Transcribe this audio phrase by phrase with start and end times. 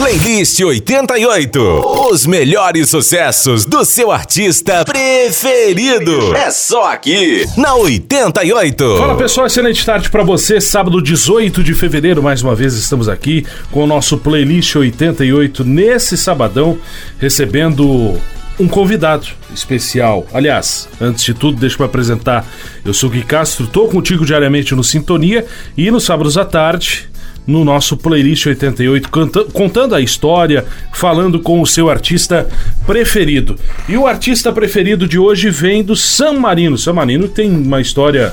[0.00, 1.60] Playlist 88.
[2.10, 6.34] Os melhores sucessos do seu artista preferido.
[6.34, 8.96] É só aqui, na 88.
[8.96, 10.58] Fala pessoal, excelente tarde para você.
[10.58, 16.16] Sábado 18 de fevereiro, mais uma vez estamos aqui com o nosso Playlist 88 nesse
[16.16, 16.78] sabadão,
[17.18, 18.18] recebendo
[18.58, 20.26] um convidado especial.
[20.32, 22.46] Aliás, antes de tudo, deixa eu apresentar.
[22.86, 25.44] Eu sou o Gui Castro, tô contigo diariamente no Sintonia
[25.76, 27.09] e nos sábados à tarde
[27.46, 32.48] no nosso playlist 88, canta, contando a história, falando com o seu artista
[32.86, 33.56] preferido.
[33.88, 36.78] E o artista preferido de hoje vem do San Marino.
[36.78, 38.32] San Marino tem uma história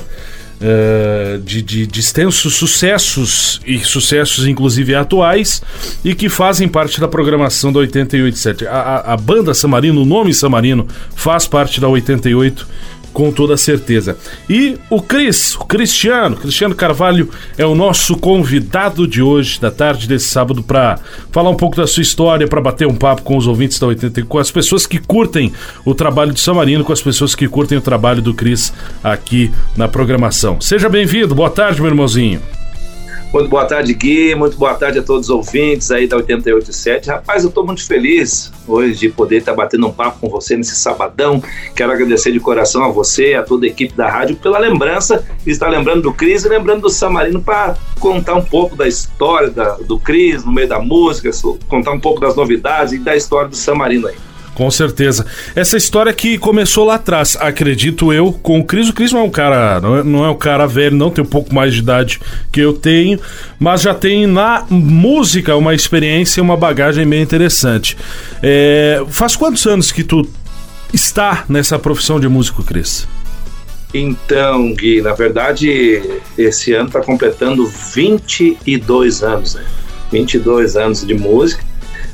[0.60, 5.62] uh, de, de, de extensos sucessos e sucessos inclusive atuais
[6.04, 8.66] e que fazem parte da programação da 887.
[8.66, 12.66] A, a, a banda o nome Samarino, faz parte da 88
[13.12, 14.16] com toda certeza.
[14.48, 20.06] E o Cris, o Cristiano, Cristiano Carvalho é o nosso convidado de hoje, da tarde
[20.06, 20.98] desse sábado, para
[21.32, 24.22] falar um pouco da sua história, para bater um papo com os ouvintes da 80,
[24.24, 25.52] com as pessoas que curtem
[25.84, 29.88] o trabalho de Samarino, com as pessoas que curtem o trabalho do Cris aqui na
[29.88, 30.60] programação.
[30.60, 32.40] Seja bem-vindo, boa tarde, meu irmãozinho.
[33.32, 34.34] Muito boa tarde, Gui.
[34.34, 37.10] Muito boa tarde a todos os ouvintes aí da 887.
[37.10, 40.56] Rapaz, eu estou muito feliz hoje de poder estar tá batendo um papo com você
[40.56, 41.42] nesse sabadão.
[41.76, 45.68] Quero agradecer de coração a você, a toda a equipe da rádio, pela lembrança, estar
[45.68, 49.98] lembrando do Cris e lembrando do Samarino para contar um pouco da história da, do
[49.98, 51.30] Cris no meio da música,
[51.68, 54.16] contar um pouco das novidades e da história do Samarino aí.
[54.58, 55.24] Com certeza.
[55.54, 58.88] Essa história que começou lá atrás, acredito eu, com o Cris.
[58.88, 61.22] O Cris não é um cara, não é, não é um cara velho, não tem
[61.22, 62.20] um pouco mais de idade
[62.50, 63.20] que eu tenho,
[63.56, 67.96] mas já tem na música uma experiência, uma bagagem bem interessante.
[68.42, 70.28] É, faz quantos anos que tu
[70.92, 73.06] está nessa profissão de músico, Cris?
[73.94, 76.02] Então, Gui, na verdade,
[76.36, 79.64] esse ano está completando 22 anos, né?
[80.10, 81.62] 22 anos de música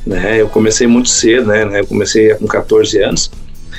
[0.07, 0.41] né?
[0.41, 1.81] Eu comecei muito cedo, né?
[1.81, 3.31] Eu comecei com 14 anos.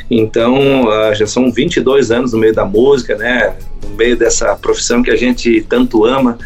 [0.09, 3.55] Então, uh, já são 22 anos no meio da música, né?
[3.83, 6.37] No meio dessa profissão que a gente tanto ama,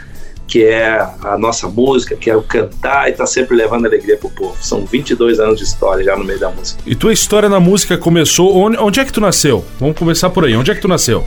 [0.48, 4.30] que é a nossa música, que é o cantar e tá sempre levando alegria pro
[4.30, 4.58] povo.
[4.62, 6.82] São 22 anos de história já no meio da música.
[6.86, 9.64] E tua história na música começou onde, onde é que tu nasceu?
[9.80, 10.56] Vamos começar por aí.
[10.56, 11.24] Onde é que tu nasceu?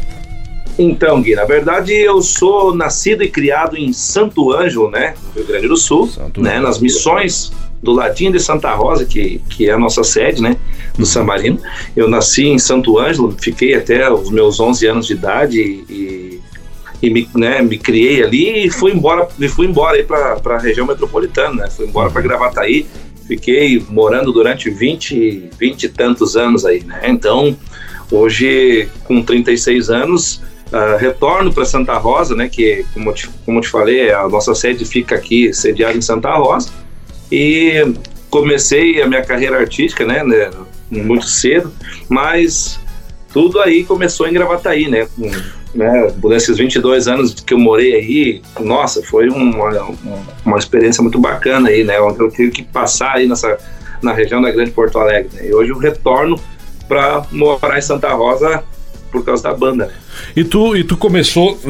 [0.78, 5.46] Então, Gui, na verdade eu sou nascido e criado em Santo Ângelo, né, no Rio
[5.46, 7.52] Grande do Sul, Santo né, nas missões
[7.82, 10.56] do ladinho de Santa Rosa, que, que é a nossa sede, né,
[10.96, 11.58] do Marino.
[11.96, 16.40] Eu nasci em Santo Ângelo, fiquei até os meus 11 anos de idade e,
[17.02, 20.58] e me, né, me criei ali e fui embora, e fui embora aí para a
[20.58, 22.86] região metropolitana, né, fui embora para Gravataí,
[23.26, 27.56] fiquei morando durante 20, 20 e tantos anos aí, né, então
[28.10, 30.40] hoje com 36 anos
[30.72, 34.86] Uh, retorno para Santa Rosa, né, que como te, como te falei, a nossa sede
[34.86, 36.70] fica aqui sediada em Santa Rosa,
[37.32, 37.94] e
[38.28, 40.50] comecei a minha carreira artística, né, né
[40.90, 41.72] muito cedo,
[42.06, 42.78] mas
[43.32, 45.08] tudo aí começou em Gravataí, né,
[45.74, 49.94] né, por esses 22 anos que eu morei aí, nossa, foi uma,
[50.44, 53.56] uma experiência muito bacana aí, né, eu tive que passar aí nessa,
[54.02, 56.38] na região da Grande Porto Alegre, né, e hoje eu retorno
[56.86, 58.62] para morar em Santa Rosa
[59.12, 59.92] por causa da banda, né.
[60.34, 61.60] E tu, e tu começou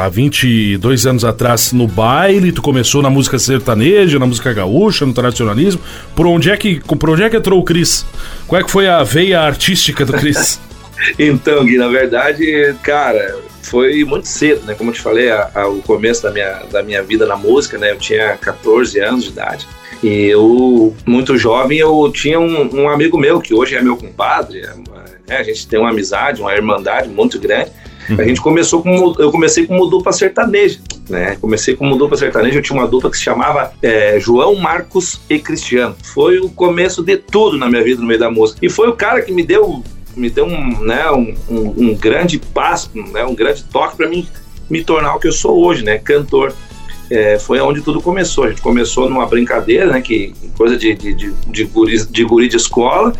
[0.00, 5.12] há 22 anos atrás no baile, tu começou na música sertaneja, na música gaúcha, no
[5.12, 5.82] tradicionalismo.
[6.14, 8.06] Por onde é que, por onde é que entrou o Cris?
[8.46, 10.60] Qual é que foi a veia artística do Cris?
[11.18, 14.74] então, Gui, na verdade, cara, foi muito cedo, né?
[14.74, 17.78] Como eu te falei, a, a, o começo da minha, da minha vida na música,
[17.78, 17.92] né?
[17.92, 19.66] Eu tinha 14 anos de idade.
[20.02, 24.62] E eu, muito jovem, eu tinha um, um amigo meu, que hoje é meu compadre,
[25.30, 25.38] né?
[25.38, 27.70] A gente tem uma amizade, uma irmandade muito grande.
[28.08, 28.20] Uhum.
[28.20, 31.36] A gente começou com, eu comecei como dupla sertaneja, né?
[31.40, 35.38] Comecei como dupla sertaneja, eu tinha uma dupla que se chamava é, João Marcos e
[35.38, 35.94] Cristiano.
[36.02, 38.58] Foi o começo de tudo na minha vida no meio da música.
[38.60, 39.84] E foi o cara que me deu,
[40.16, 44.26] me deu um, né, um, um, um grande passo, né, um grande toque para mim
[44.68, 45.98] me tornar o que eu sou hoje, né?
[45.98, 46.52] Cantor.
[47.08, 48.44] É, foi onde tudo começou.
[48.44, 50.00] A gente começou numa brincadeira, né?
[50.00, 53.12] Que coisa de, de, de, de, guri, de guri de escola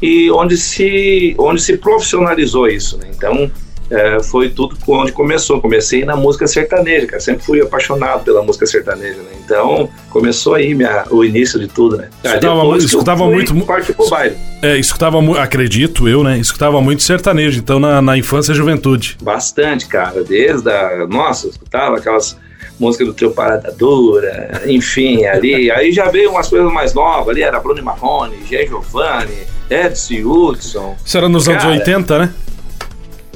[0.00, 2.98] e onde se, onde se profissionalizou isso.
[2.98, 3.10] Né?
[3.14, 3.50] Então,
[3.90, 5.60] é, foi tudo onde começou.
[5.60, 7.20] Comecei na música sertaneja, cara.
[7.20, 9.32] Sempre fui apaixonado pela música sertaneja, né?
[9.44, 12.08] Então, começou aí minha, o início de tudo, né?
[12.22, 13.54] Escutava, escutava muito.
[13.64, 14.36] Parte pro baile.
[14.62, 16.38] É, escutava acredito eu, né?
[16.38, 19.18] Escutava muito sertanejo, então, na, na infância e juventude.
[19.22, 20.24] Bastante, cara.
[20.24, 21.06] Desde a.
[21.06, 22.36] Nossa, escutava aquelas
[22.78, 25.70] música do Trio Parada Dura, enfim, ali.
[25.70, 28.66] Aí já veio umas coisas mais novas, ali era Bruno Marrone, G.
[28.66, 30.96] Giovanni, Edson Hudson.
[31.04, 32.34] Isso era nos cara, anos 80, né?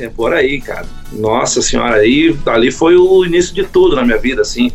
[0.00, 0.86] É por aí, cara.
[1.12, 4.70] Nossa senhora, aí ali foi o início de tudo na minha vida, assim.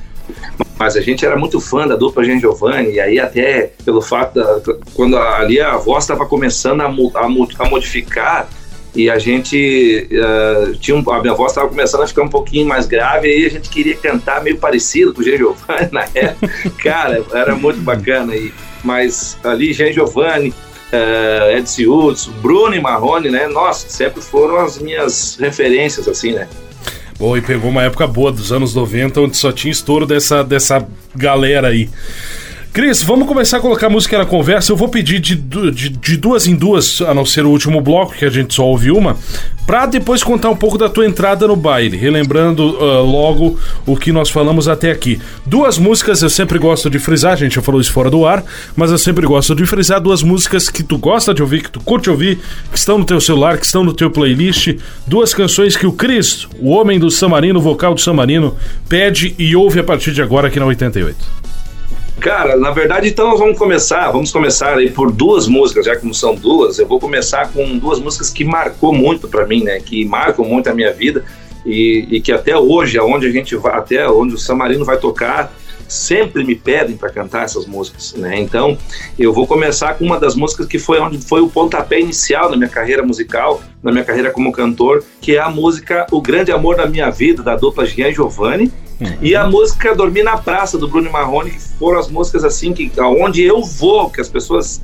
[0.77, 4.35] mas a gente era muito fã da dupla Jean Giovanni, e aí até pelo fato
[4.35, 4.61] da,
[4.93, 8.49] quando ali a voz estava começando a, a, a, modificar
[8.95, 12.67] e a gente uh, tinha um, a minha voz estava começando a ficar um pouquinho
[12.67, 16.05] mais grave, e aí a gente queria cantar meio parecido com o Jean Giovanni na
[16.13, 16.49] época.
[16.83, 18.35] Cara, era muito bacana.
[18.35, 18.53] E,
[18.83, 23.47] mas ali Jean Giovanni, uh, Edson Hudson, Bruno e Marrone, né?
[23.47, 26.47] Nossa, sempre foram as minhas referências, assim, né?
[27.17, 30.87] Bom, e pegou uma época boa dos anos 90, onde só tinha estouro dessa, dessa
[31.15, 31.89] galera aí.
[32.73, 34.71] Cris, vamos começar a colocar música na conversa.
[34.71, 38.15] Eu vou pedir de, de, de, duas em duas, a não ser o último bloco,
[38.15, 39.15] que a gente só ouve uma,
[39.67, 44.11] pra depois contar um pouco da tua entrada no baile, relembrando uh, logo o que
[44.11, 45.21] nós falamos até aqui.
[45.45, 48.43] Duas músicas eu sempre gosto de frisar, a gente já falou isso fora do ar,
[48.75, 51.79] mas eu sempre gosto de frisar duas músicas que tu gosta de ouvir, que tu
[51.79, 52.39] curte ouvir,
[52.71, 54.75] que estão no teu celular, que estão no teu playlist.
[55.05, 58.57] Duas canções que o Cris, o homem do Samarino, vocal do Samarino,
[58.89, 61.42] pede e ouve a partir de agora aqui na 88.
[62.19, 66.05] Cara, na verdade, então nós vamos começar, vamos começar aí por duas músicas, já que
[66.05, 69.79] não são duas, eu vou começar com duas músicas que marcou muito para mim, né?
[69.79, 71.25] Que marcam muito a minha vida
[71.65, 75.53] e, e, que até hoje, aonde a gente vai, até onde o Samarino vai tocar,
[75.87, 78.39] sempre me pedem para cantar essas músicas, né?
[78.39, 78.77] Então,
[79.17, 82.57] eu vou começar com uma das músicas que foi onde foi o pontapé inicial na
[82.57, 86.77] minha carreira musical, na minha carreira como cantor, que é a música O Grande Amor
[86.77, 88.71] da Minha Vida, da dupla Gian Giovanni.
[89.21, 92.91] E a música Dormir na Praça, do Bruno Marrone, que foram as músicas assim, que
[92.99, 94.81] aonde eu vou, que as pessoas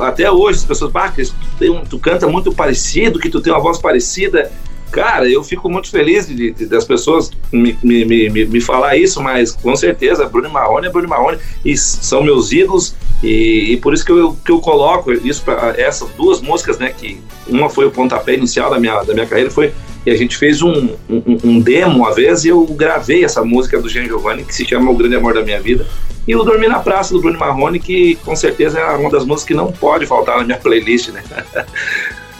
[0.00, 1.12] até hoje as pessoas, ah,
[1.58, 4.50] tu, tu canta muito parecido, que tu tem uma voz parecida,
[4.90, 9.20] Cara, eu fico muito feliz de, de das pessoas me, me, me, me, falar isso,
[9.22, 13.92] mas com certeza, Bruno Marrone é Bruno Marrone e são meus ídolos e, e por
[13.92, 16.94] isso que eu, que eu coloco isso para essas duas músicas, né?
[16.96, 19.72] Que uma foi o pontapé inicial da minha, da minha carreira, foi
[20.06, 23.80] e a gente fez um, um, um, demo uma vez e eu gravei essa música
[23.80, 25.84] do Jean Giovanni que se chama O Grande Amor da Minha Vida
[26.26, 29.48] e o Dormir na Praça do Bruno Marrone que com certeza é uma das músicas
[29.48, 31.22] que não pode faltar na minha playlist, né?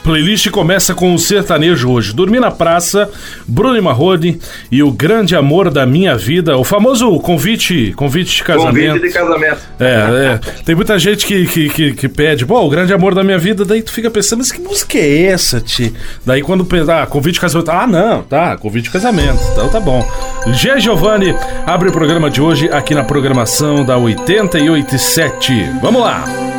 [0.07, 2.13] Playlist começa com o sertanejo hoje.
[2.13, 3.11] Dormir na Praça,
[3.45, 4.39] Bruno Marrone
[4.71, 8.93] e o grande amor da minha vida, o famoso convite, convite de casamento.
[8.93, 9.61] Convite de casamento.
[9.77, 10.63] É, é.
[10.63, 13.65] Tem muita gente que, que, que, que pede, bom, o grande amor da minha vida,
[13.65, 15.93] daí tu fica pensando, mas que música é essa, Ti?
[16.25, 19.81] Daí quando pensa, ah, convite de casamento, ah, não, tá, convite de casamento, então tá
[19.81, 20.09] bom.
[20.53, 20.79] G.
[20.79, 25.51] Giovanni abre o programa de hoje aqui na programação da 887.
[25.81, 26.56] Vamos lá!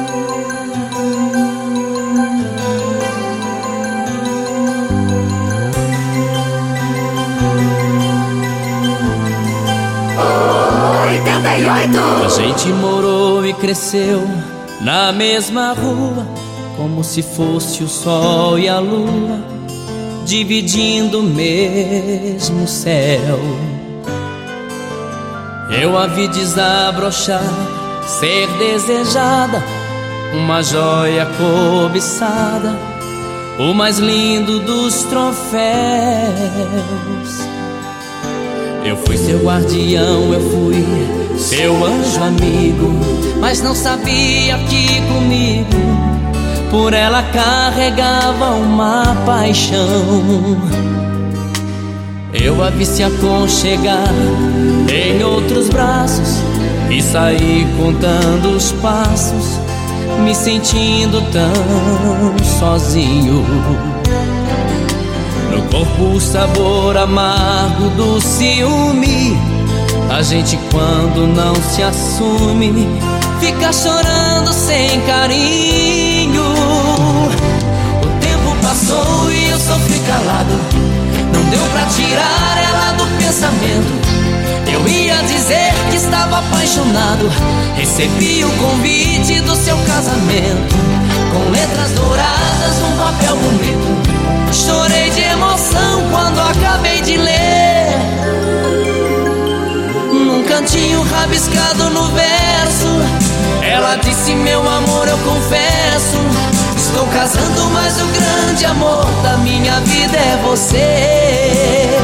[11.80, 14.20] A gente morou e cresceu
[14.80, 16.26] na mesma rua,
[16.76, 19.38] como se fosse o sol e a lua,
[20.26, 23.38] dividindo o mesmo céu.
[25.80, 27.44] Eu a vi desabrochar,
[28.08, 29.62] ser desejada,
[30.34, 32.76] uma joia cobiçada,
[33.56, 35.38] o mais lindo dos troféus.
[38.88, 40.82] Eu fui seu guardião, eu fui
[41.36, 42.90] seu anjo amigo,
[43.38, 45.76] mas não sabia que comigo
[46.70, 50.56] por ela carregava uma paixão.
[52.32, 54.08] Eu a vi se aconchegar
[54.90, 56.38] em outros braços
[56.88, 59.60] e saí contando os passos,
[60.24, 63.44] me sentindo tão sozinho.
[65.70, 69.36] Corpo o sabor amargo do ciúme.
[70.10, 72.88] A gente quando não se assume,
[73.38, 76.42] fica chorando sem carinho.
[78.02, 80.54] O tempo passou e eu sofri calado.
[81.32, 84.08] Não deu pra tirar ela do pensamento.
[84.72, 87.30] Eu ia dizer que estava apaixonado.
[87.76, 91.07] Recebi o convite do seu casamento.
[91.38, 94.52] Com letras douradas num papel bonito.
[94.52, 97.96] Chorei de emoção quando acabei de ler.
[100.12, 102.88] Num cantinho rabiscado no verso,
[103.62, 106.18] ela disse: Meu amor, eu confesso.
[106.76, 111.96] Estou casando, mas o grande amor da minha vida é você.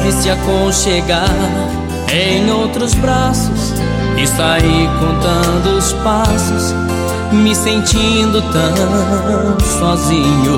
[0.00, 1.28] A vi se aconchegar
[2.10, 3.74] em outros braços
[4.16, 6.74] e saí contando os passos,
[7.32, 10.56] me sentindo tão sozinho.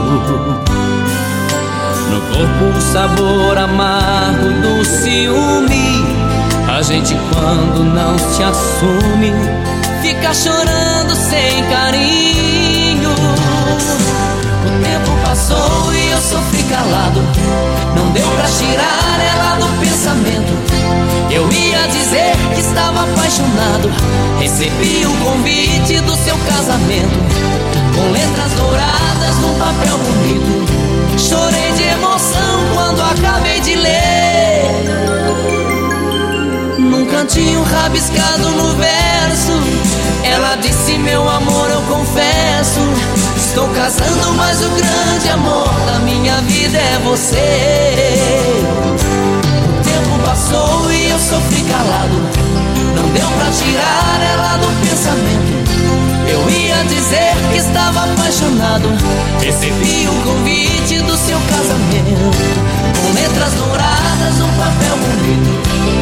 [2.10, 6.22] No corpo o sabor amargo do ciúme,
[6.68, 9.32] A gente quando não se assume,
[10.00, 11.64] fica chorando sem
[23.82, 23.90] apaixonado.
[24.38, 27.18] Recebi o convite do seu casamento.
[27.94, 30.72] Com letras douradas num papel bonito.
[31.18, 34.62] Chorei de emoção quando acabei de ler.
[36.78, 39.52] Num cantinho rabiscado no verso.
[40.24, 42.80] Ela disse: Meu amor, eu confesso.
[43.36, 48.22] Estou casando, mas o grande amor da minha vida é você
[50.32, 52.41] passou e eu sofri calado.
[53.14, 55.52] Deu pra tirar ela do pensamento.
[56.28, 58.88] Eu ia dizer que estava apaixonado.
[59.40, 62.30] Recebi o convite do seu casamento.
[63.00, 65.52] Com letras douradas, um papel bonito.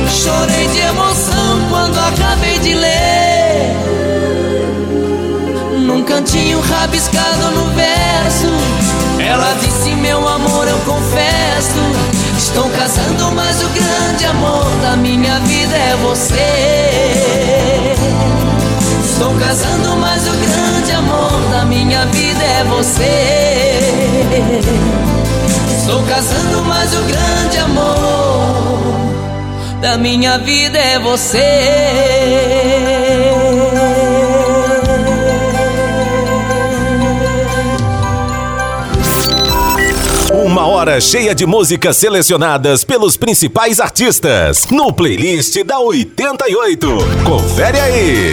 [0.08, 3.74] Chorei de emoção quando acabei de ler.
[5.86, 8.79] Num cantinho rabiscado no verso.
[9.30, 11.78] Ela disse: Meu amor, eu confesso.
[12.36, 17.94] Estou casando, mas o grande amor da minha vida é você.
[19.04, 23.78] Estou casando, mas o grande amor da minha vida é você.
[25.78, 28.80] Estou casando, mas o grande amor
[29.80, 31.38] da minha vida é você.
[40.60, 46.98] Uma hora cheia de músicas selecionadas pelos principais artistas no playlist da 88.
[47.24, 48.32] Confere aí.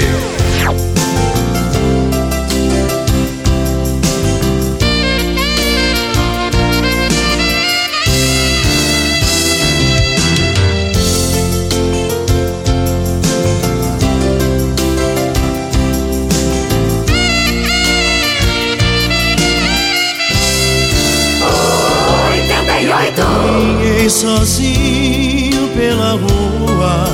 [24.17, 27.05] Sozinho pela rua.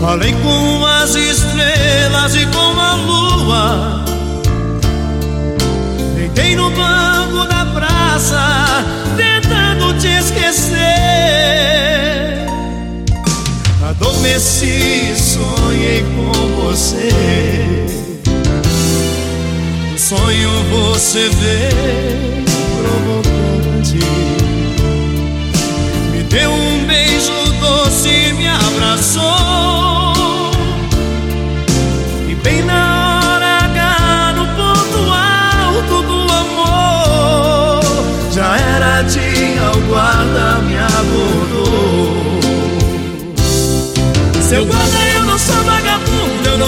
[0.00, 4.04] Falei com as estrelas e com a lua.
[6.16, 8.82] Deitei no banco da praça,
[9.14, 10.78] tentando te esquecer.
[13.86, 16.32] Adormeci, sonhei com
[16.62, 17.12] você.
[19.92, 22.44] No sonho você veio
[22.80, 23.23] provocante.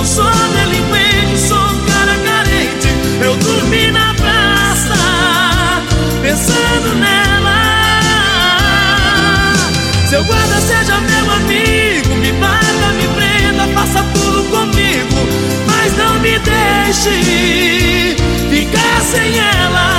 [0.06, 2.88] Sou delinquente, sou cara carente.
[3.20, 4.94] Eu dormi na praça,
[6.22, 7.56] pensando nela.
[10.08, 15.26] Seu guarda seja meu amigo, me bata, me prenda, faça tudo comigo,
[15.66, 18.16] mas não me deixe
[18.48, 19.96] ficar sem ela.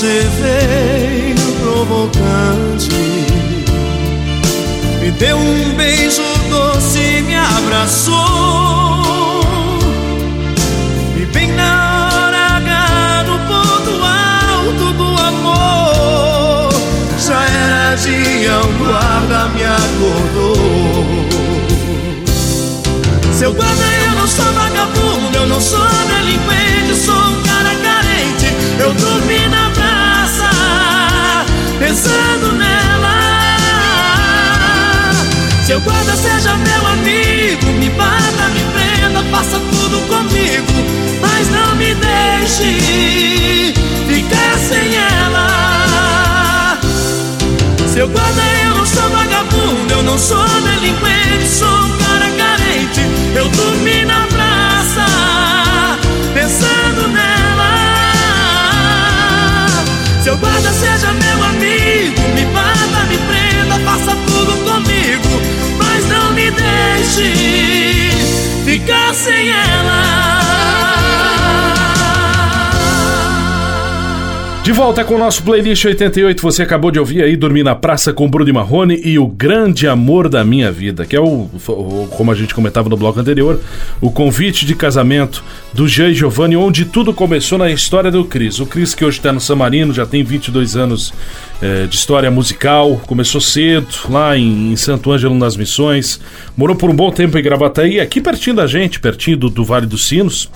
[0.00, 2.88] Você veio provocante.
[4.98, 8.14] Me deu um beijo doce me abraçou.
[11.20, 16.72] E bem na hora H, no ponto alto do amor
[17.18, 20.56] Já era dia, o guarda me acordou.
[23.34, 26.09] Seu guarda, eu não sou vagabundo, eu não sou
[36.20, 40.72] seja meu amigo, me bata, me prenda, faça tudo comigo,
[41.20, 43.72] mas não me deixe
[44.06, 46.78] ficar sem ela.
[47.92, 53.00] Seu guarda, eu não sou vagabundo, eu não sou delinquente, sou um cara carente.
[53.34, 55.06] Eu dormi na praça,
[68.80, 70.40] ficar sem ela.
[74.62, 78.12] De volta com o nosso playlist 88, você acabou de ouvir aí Dormir na Praça
[78.12, 82.30] com Bruno Marrone e O Grande Amor da Minha Vida, que é o, o como
[82.30, 83.58] a gente comentava no bloco anterior,
[84.00, 88.60] o convite de casamento do Jean Giovanni, onde tudo começou na história do Cris.
[88.60, 91.12] O Cris que hoje está no Samarino, já tem 22 anos
[91.62, 96.20] é, de história musical, começou cedo lá em, em, Santo Ângelo nas Missões,
[96.56, 99.86] morou por um bom tempo em Gravataí, aqui pertinho da gente, pertinho do, do Vale
[99.86, 100.50] dos Sinos,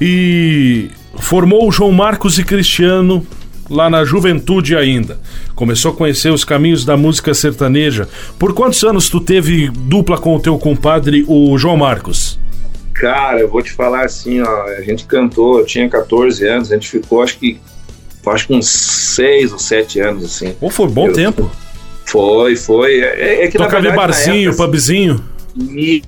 [0.00, 3.26] e Formou o João Marcos e Cristiano
[3.68, 5.20] lá na juventude ainda.
[5.54, 8.08] Começou a conhecer os caminhos da música sertaneja.
[8.38, 12.38] Por quantos anos tu teve dupla com o teu compadre, o João Marcos?
[12.94, 16.74] Cara, eu vou te falar assim, ó, a gente cantou, eu tinha 14 anos, a
[16.74, 17.58] gente ficou acho que
[18.26, 20.52] acho que uns 6 ou 7 anos assim.
[20.52, 21.50] Pô, foi bom eu, tempo.
[22.04, 23.00] Foi, foi.
[23.00, 25.24] É, é que Tocava em barzinho, época, pubzinho.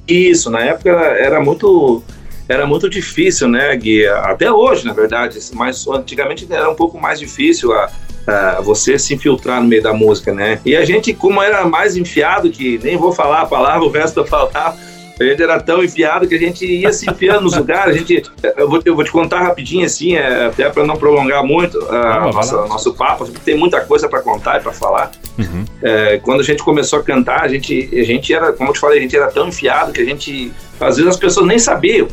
[0.07, 2.03] Isso, na época era muito
[2.49, 4.07] era muito difícil, né, Gui?
[4.07, 7.89] Até hoje, na verdade, mas antigamente era um pouco mais difícil a,
[8.27, 10.61] a você se infiltrar no meio da música, né?
[10.65, 14.21] E a gente, como era mais enfiado, que nem vou falar a palavra, o resto
[14.21, 14.77] eu falar,
[15.23, 17.95] a gente era tão enfiado que a gente ia se enfiando nos lugares.
[17.95, 18.23] A gente,
[18.57, 22.31] eu, vou, eu vou te contar rapidinho, assim, é, até para não prolongar muito ah,
[22.33, 25.11] nossa, nosso papo, porque tem muita coisa para contar e para falar.
[25.39, 25.65] Uhum.
[25.83, 28.81] É, quando a gente começou a cantar, a gente, a gente era, como eu te
[28.81, 32.09] falei, a gente era tão enfiado que a gente, às vezes as pessoas nem sabiam.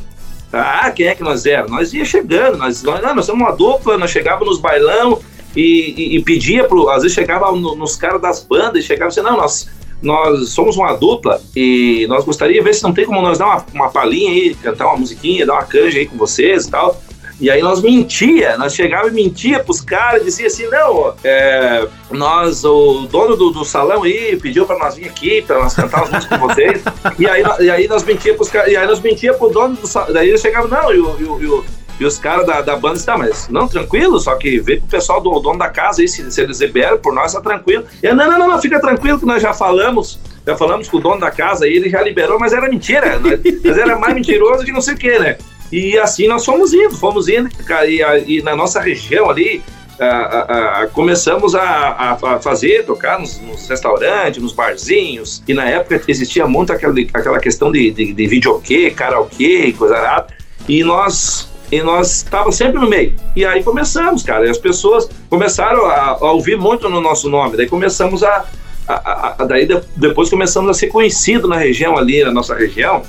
[0.52, 1.72] Ah, quem é que nós éramos?
[1.72, 5.20] Nós ia chegando, nós, nós, nós somos uma dupla, nós chegávamos nos bailão
[5.56, 6.90] e, e, e pedia pro.
[6.90, 9.70] Às vezes chegava no, nos caras das bandas e chegava assim, não, nós,
[10.02, 13.46] nós somos uma dupla e nós gostaríamos de ver se não tem como nós dar
[13.46, 17.02] uma, uma palhinha aí, cantar uma musiquinha, dar uma canja aí com vocês e tal.
[17.40, 22.66] E aí nós mentia, nós chegava e mentia pros caras, dizia assim, não, é, nós,
[22.66, 26.10] o dono do, do salão aí pediu para nós vir aqui, para nós cantar as
[26.10, 26.84] músicas com vocês.
[27.18, 29.88] E aí, e aí nós mentia pros caras, e aí nós mentia pro dono do
[29.88, 33.50] salão, daí eles chegavam, não, e, e, e os caras da, da banda estavam, mas
[33.50, 36.42] não, tranquilo, só que vê com o pessoal do dono da casa aí, se, se
[36.42, 37.84] eles liberam, por nós tá tranquilo.
[38.02, 41.00] Eu, não, não, não, não, fica tranquilo que nós já falamos, já falamos com o
[41.02, 43.40] dono da casa e ele já liberou, mas era mentira, né?
[43.64, 45.38] mas era mais mentiroso que não sei o que, né?
[45.72, 47.50] E assim nós fomos indo, fomos indo,
[47.86, 49.62] e, e na nossa região ali,
[50.00, 56.02] a, a, a, começamos a, fazer, tocar nos, nos, restaurantes, nos barzinhos, e na época
[56.08, 60.28] existia muito aquela, aquela questão de, de, de videokê, karaokê, coisa arada,
[60.68, 63.16] e nós e nós estávamos sempre no meio.
[63.36, 67.58] E aí começamos, cara, e as pessoas começaram a, a ouvir muito no nosso nome,
[67.58, 68.46] daí começamos a,
[68.88, 73.04] a, a, daí depois começamos a ser conhecido na região ali, na nossa região,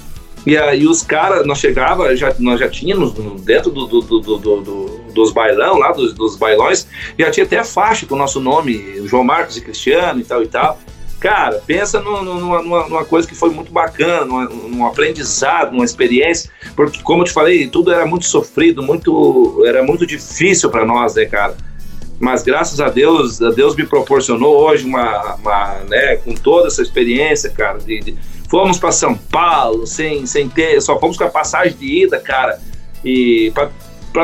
[0.47, 5.01] e aí os caras, nós chegava, já, nós já tínhamos dentro do, do, do, do
[5.11, 6.87] dos bailão lá, dos, dos, bailões,
[7.19, 10.47] já tinha até faixa com o nosso nome, João Marcos e Cristiano e tal e
[10.47, 10.79] tal.
[11.21, 16.51] Cara, pensa no, numa, numa, coisa que foi muito bacana, numa, num aprendizado, numa experiência,
[16.75, 21.15] porque como eu te falei, tudo era muito sofrido, muito era muito difícil para nós,
[21.15, 21.55] né, cara?
[22.19, 27.51] Mas graças a Deus, Deus me proporcionou hoje uma, uma né, com toda essa experiência,
[27.51, 28.17] cara, de, de
[28.51, 32.59] Fomos para São Paulo sem, sem ter, só fomos com a passagem de ida, cara,
[33.05, 33.71] e para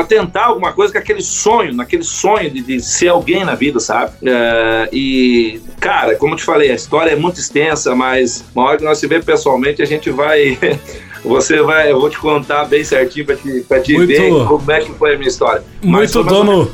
[0.07, 4.11] tentar alguma coisa com aquele sonho, naquele sonho de, de ser alguém na vida, sabe?
[4.21, 8.77] Uh, e, cara, como eu te falei, a história é muito extensa, mas uma hora
[8.77, 10.57] que nós se vê pessoalmente, a gente vai
[11.23, 14.71] Você vai, eu vou te contar bem certinho pra te, pra te muito, ver como
[14.71, 15.63] é que foi a minha história.
[15.81, 16.65] Muito dono,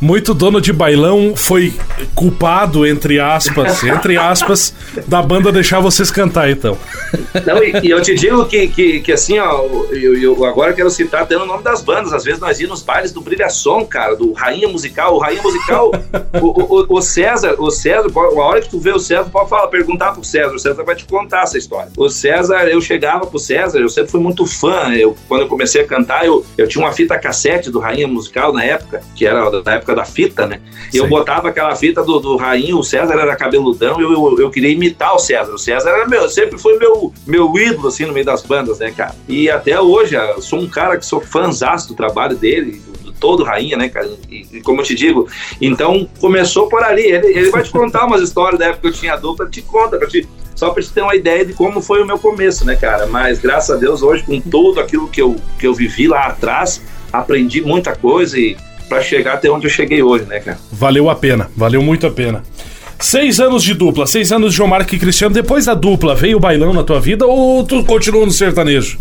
[0.00, 1.74] muito dono de bailão foi
[2.14, 4.74] culpado, entre aspas, entre aspas,
[5.06, 6.78] da banda deixar vocês cantar, então.
[7.44, 10.90] Não, e, e eu te digo que, que, que assim, ó, eu, eu agora quero
[10.90, 12.12] citar até o nome das bandas.
[12.12, 15.14] Às vezes nós íamos nos bailes do Brilhação, cara, do Rainha Musical.
[15.14, 15.90] O Rainha Musical,
[16.40, 19.68] o, o, o, César, o César, a hora que tu vê o César, pode falar,
[19.68, 20.54] perguntar pro César.
[20.54, 21.90] O César vai te contar essa história.
[21.96, 24.92] O César, eu chegava pro César, eu sempre fui muito fã.
[24.92, 28.52] Eu, quando eu comecei a cantar, eu, eu tinha uma fita cassete do Rainha Musical
[28.52, 30.60] na época, que era da época da fita, né?
[30.92, 34.50] E eu botava aquela fita do, do Rainha, o César era cabeludão, eu, eu, eu,
[34.50, 35.52] queria imitar o César.
[35.52, 38.92] O César era meu, sempre foi meu, meu ídolo, assim, no meio das bandas, né,
[38.96, 39.14] cara?
[39.28, 43.44] E até hoje, eu sou um cara que sou fãzaço do trabalho dele, do, todo
[43.44, 44.08] Rainha, né, cara?
[44.30, 45.28] E, e, como eu te digo,
[45.60, 47.02] então começou por ali.
[47.02, 49.96] Ele, ele vai te contar umas histórias da época que eu tinha dupla, te conta,
[49.96, 52.76] pra te, só para te ter uma ideia de como foi o meu começo, né,
[52.76, 53.06] cara?
[53.06, 56.82] Mas graças a Deus, hoje, com tudo aquilo que eu, que eu vivi lá atrás,
[57.12, 58.56] aprendi muita coisa e
[58.88, 60.58] para chegar até onde eu cheguei hoje, né, cara?
[60.72, 62.42] Valeu a pena, valeu muito a pena.
[62.98, 65.34] Seis anos de dupla, seis anos de João Marco e Cristiano.
[65.34, 68.98] Depois da dupla, veio o bailão na tua vida ou tu continuou no sertanejo?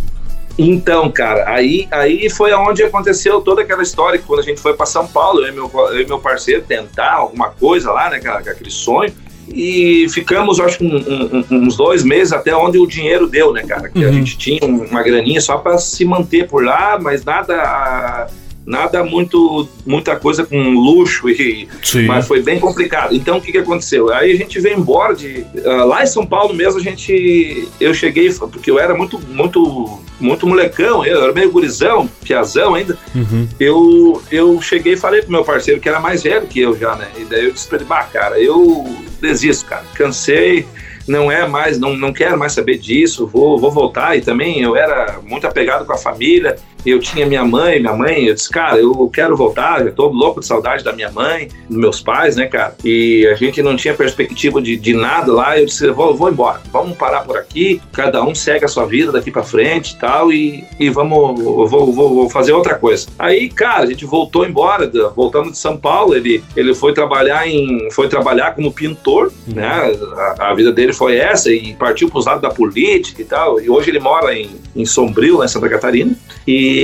[0.57, 4.73] Então, cara, aí, aí foi onde aconteceu toda aquela história que quando a gente foi
[4.73, 8.19] para São Paulo, eu e, meu, eu e meu parceiro tentar alguma coisa lá, né,
[8.19, 9.13] com aquele sonho
[9.47, 13.63] e ficamos, acho que um, um, uns dois meses até onde o dinheiro deu, né,
[13.63, 13.89] cara?
[13.89, 14.09] Que uhum.
[14.09, 18.27] a gente tinha uma graninha só para se manter por lá, mas nada.
[18.65, 21.67] Nada muito, muita coisa com luxo, e,
[22.07, 23.13] mas foi bem complicado.
[23.13, 24.11] Então, o que, que aconteceu?
[24.11, 25.45] Aí a gente veio embora de.
[25.55, 27.67] Uh, lá em São Paulo mesmo, a gente.
[27.79, 32.97] Eu cheguei, porque eu era muito, muito, muito molecão, eu era meio gurizão, piazão ainda.
[33.13, 33.47] Uhum.
[33.59, 36.95] Eu, eu cheguei e falei pro meu parceiro, que era mais velho que eu já,
[36.95, 37.07] né?
[37.17, 38.83] E daí eu disse pra ele, bah, cara, eu
[39.21, 39.83] desisto, cara.
[39.93, 40.65] Cansei
[41.07, 44.17] não é mais, não, não quero mais saber disso, vou, vou voltar.
[44.17, 48.25] E também eu era muito apegado com a família, eu tinha minha mãe, minha mãe,
[48.25, 51.77] eu disse, cara, eu quero voltar, eu tô louco de saudade da minha mãe, dos
[51.77, 52.75] meus pais, né, cara?
[52.83, 56.61] E a gente não tinha perspectiva de, de nada lá, eu disse, vou, vou embora,
[56.71, 60.31] vamos parar por aqui, cada um segue a sua vida daqui para frente e tal,
[60.31, 63.07] e, e vamos, vou, vou, vou, fazer outra coisa.
[63.17, 67.89] Aí, cara, a gente voltou embora, voltamos de São Paulo, ele, ele foi trabalhar em,
[67.91, 69.55] foi trabalhar como pintor, uhum.
[69.55, 69.91] né,
[70.37, 73.69] a, a, vida dele foi essa, e partiu pros lados da política e tal, e
[73.69, 76.15] hoje ele mora em, em Sombrio, lá em Santa Catarina,
[76.47, 76.74] e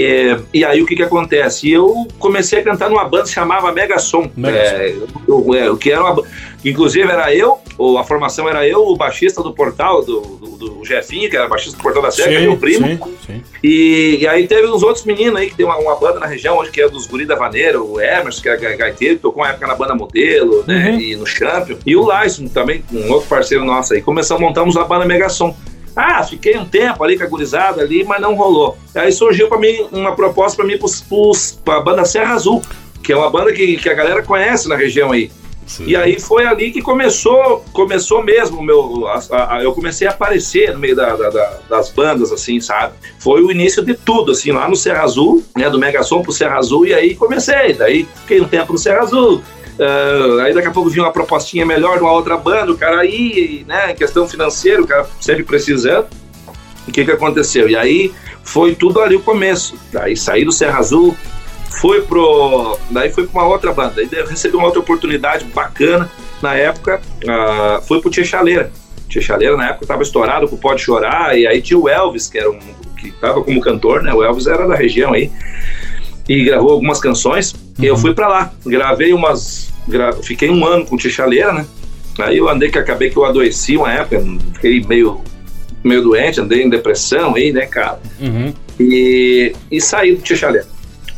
[0.54, 1.70] e, aí o que que acontece?
[1.70, 4.30] Eu comecei a cantar numa banda que chamava Mega Som.
[4.36, 4.96] Mega é,
[5.28, 6.24] eu, é, que era uma,
[6.64, 10.86] inclusive era eu, ou a formação era eu, o baixista do Portal, do, do, do
[10.86, 12.88] Jefinho, que era baixista do Portal da Serra, meu primo.
[12.88, 13.44] Sim, sim.
[13.64, 16.58] E, e, aí teve uns outros meninos aí que tem uma, uma banda na região,
[16.58, 19.68] hoje que é dos Guri da Vaneira, o Emerson, que é gaiteiro, tocou uma época
[19.68, 21.00] na banda Modelo, né, uhum.
[21.00, 21.78] e no Champion.
[21.86, 24.02] E o Lyson também, um outro parceiro nosso aí.
[24.02, 25.56] Começamos, montamos a banda Mega Som.
[25.96, 28.78] Ah, fiquei um tempo ali com a gurizada ali, mas não rolou.
[28.96, 30.80] Aí surgiu para mim uma proposta para mim
[31.64, 32.62] para a banda Serra Azul,
[33.04, 35.32] que é uma banda que, que a galera conhece na região aí.
[35.66, 35.86] Sim.
[35.88, 40.74] E aí foi ali que começou, começou mesmo meu, a, a, eu comecei a aparecer
[40.74, 42.94] no meio da, da, da, das bandas, assim, sabe?
[43.20, 46.58] Foi o início de tudo, assim, lá no Serra Azul, né, do Megasom pro Serra
[46.58, 49.42] Azul, e aí comecei, daí fiquei um tempo no Serra Azul,
[49.82, 53.00] Uh, aí daqui a pouco vinha uma propostinha melhor de uma outra banda, o cara
[53.00, 56.08] aí, né, em questão financeira, o cara sempre precisando.
[56.88, 57.68] O que que aconteceu?
[57.68, 58.12] E aí
[58.44, 59.76] foi tudo ali o começo.
[59.92, 61.16] Daí saí do Serra Azul,
[61.80, 62.78] fui pro.
[62.92, 64.02] Daí fui para uma outra banda.
[64.02, 67.02] Aí recebi uma outra oportunidade bacana na época.
[67.24, 68.72] Uh, fui pro Tia Chaleira.
[69.08, 72.38] Tia Chaleira na época estava estourado com Pode Chorar, e aí tinha o Elvis, que
[72.38, 72.60] era um.
[73.00, 74.14] que estava como cantor, né?
[74.14, 75.32] O Elvis era da região aí.
[76.30, 77.54] E gravou algumas canções.
[77.54, 77.60] Uhum.
[77.80, 78.00] E eu uhum.
[78.00, 78.54] fui para lá.
[78.66, 79.71] Gravei umas.
[80.24, 81.66] Fiquei um ano com Tichaleira, né?
[82.20, 85.22] Aí eu andei que acabei que eu adoeci uma época, fiquei meio,
[85.84, 88.00] meio doente, andei em depressão aí, né, cara?
[88.20, 88.54] Uhum.
[88.80, 90.68] E, e saí do Tichaleira.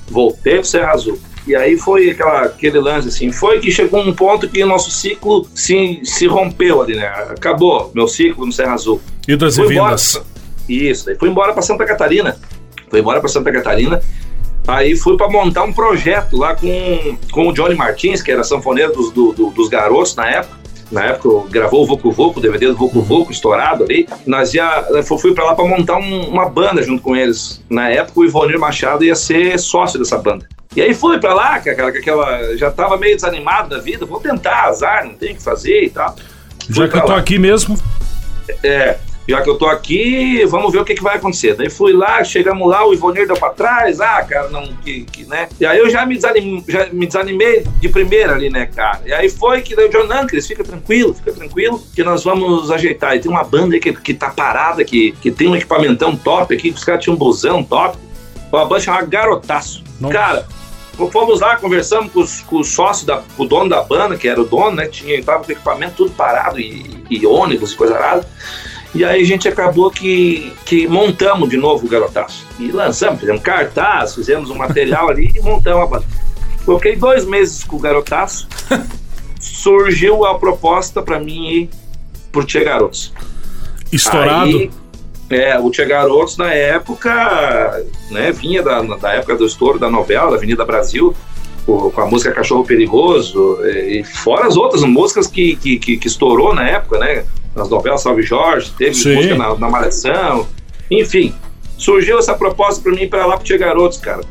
[0.09, 1.19] Voltei pro Serra Azul.
[1.45, 4.89] E aí foi aquela, aquele lance assim, foi que chegou um ponto que o nosso
[4.91, 7.07] ciclo se, se rompeu ali, né?
[7.07, 9.01] Acabou meu ciclo no Serra Azul.
[9.27, 10.21] E das vindas?
[10.69, 12.37] Isso, aí fui embora para Santa Catarina.
[12.89, 14.01] Fui embora para Santa Catarina
[14.67, 18.93] Aí fui para montar um projeto lá com, com o Johnny Martins, que era sanfoneiro
[18.93, 20.63] dos, do, do, dos garotos na época.
[20.91, 24.07] Na época gravou o Voco Voco, o DVD do Voco Voco estourado ali.
[24.27, 27.63] Nós ia, fui para lá para montar um, uma banda junto com eles.
[27.69, 30.47] Na época o Ivonir Machado ia ser sócio dessa banda.
[30.75, 34.65] E aí fui para lá, cara, aquela já tava meio desanimado da vida, vou tentar,
[34.65, 36.15] azar, não tem o que fazer e tal.
[36.69, 37.17] Já que eu tô lá.
[37.17, 37.77] aqui mesmo.
[38.63, 38.97] É,
[39.27, 41.55] já que eu tô aqui, vamos ver o que, que vai acontecer.
[41.55, 45.25] Daí fui lá, chegamos lá, o Ivonir deu pra trás, ah, cara, não, que, que,
[45.25, 45.47] né?
[45.59, 49.01] E aí eu já me, desanimei, já me desanimei de primeira ali, né, cara?
[49.05, 52.69] E aí foi que daí o John Ancres, fica tranquilo, fica tranquilo, que nós vamos
[52.69, 53.15] ajeitar.
[53.15, 56.53] E tem uma banda aí que, que tá parada, que, que tem um equipamentão top
[56.53, 57.97] aqui, que os caras tinham um busão top.
[58.51, 59.83] Uma banda chamada Garotaço.
[59.99, 60.13] Nossa.
[60.13, 60.47] Cara,
[61.11, 64.27] fomos lá, conversamos com, os, com o sócio, da, com o dono da banda, que
[64.27, 64.87] era o dono, né?
[64.87, 68.27] Tinha, tava com o equipamento tudo parado, e, e ônibus e coisa arada.
[68.93, 72.45] E aí a gente acabou que, que montamos de novo o Garotaço.
[72.59, 76.05] E lançamos, fizemos cartaz, fizemos um material ali e montamos a banda.
[76.63, 78.47] Coloquei dois meses com o Garotaço.
[79.39, 81.69] surgiu a proposta para mim ir
[82.31, 83.13] pro Tia Garotos.
[83.91, 84.57] Estourado?
[84.57, 84.71] Aí,
[85.29, 90.31] é, o Tia Garotos na época, né, vinha da, da época do estouro da novela,
[90.31, 91.15] da Avenida Brasil,
[91.65, 96.53] com a música Cachorro Perigoso, e fora as outras músicas que, que, que, que estourou
[96.53, 97.25] na época, né?
[97.55, 99.15] Nas novelas Salve Jorge, teve Sim.
[99.15, 100.47] música na, na Malhação,
[100.89, 101.33] enfim.
[101.77, 104.21] Surgiu essa proposta para mim para lá pro Tia Garotos, cara.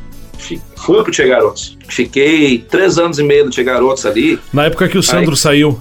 [0.76, 1.78] Fui pro Tia Garotos.
[1.88, 4.38] Fiquei três anos e meio no Tia Garotos ali.
[4.52, 5.80] Na época que o Sandro Aí, saiu.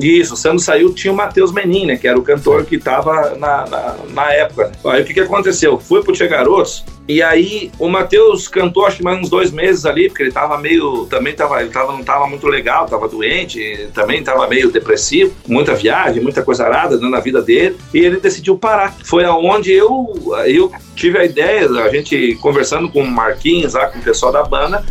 [0.00, 3.36] Isso, o Sandro saiu, tinha o Matheus Menin, né, que era o cantor que estava
[3.36, 4.72] na, na, na, época.
[4.84, 5.78] Aí o que, que aconteceu?
[5.78, 9.84] Fui pro Tia Garotos, e aí o Matheus cantou acho que mais uns dois meses
[9.84, 11.06] ali, porque ele tava meio.
[11.06, 15.74] Também tava, ele tava, não tava muito legal, tava doente, também tava meio depressivo, muita
[15.74, 17.76] viagem, muita coisa arada né, na vida dele.
[17.92, 18.94] E ele decidiu parar.
[19.04, 20.14] Foi aonde eu,
[20.46, 24.44] eu tive a ideia, a gente conversando com o Marquinhos, lá, com o pessoal da
[24.44, 24.84] banda,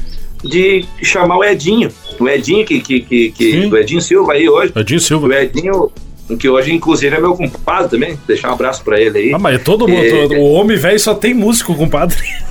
[0.44, 1.90] de chamar o Edinho.
[2.20, 4.74] O Edinho, que, que, que, que o Edinho Silva aí hoje.
[4.76, 5.28] Edinho Silva.
[5.28, 5.92] O Edinho,
[6.38, 8.20] que hoje, inclusive, é meu compadre também.
[8.28, 9.34] Deixar um abraço pra ele aí.
[9.34, 12.18] Ah, mas todo mundo, é, o homem velho só tem músico, compadre.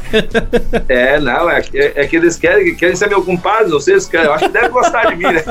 [0.88, 4.32] É, não, é, é, é, que eles querem, querem ser meu compadre, vocês querem, eu
[4.32, 5.44] acho que deve gostar de mim, né?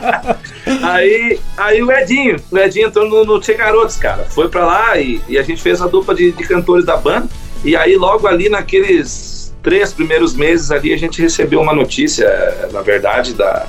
[0.82, 4.24] aí, aí o Edinho, o Edinho entrou no, no Tchê Garotos, cara.
[4.24, 7.28] Foi pra lá e, e a gente fez a dupla de, de cantores da banda.
[7.62, 12.28] E aí, logo ali naqueles três primeiros meses ali, a gente recebeu uma notícia,
[12.72, 13.66] na verdade, da,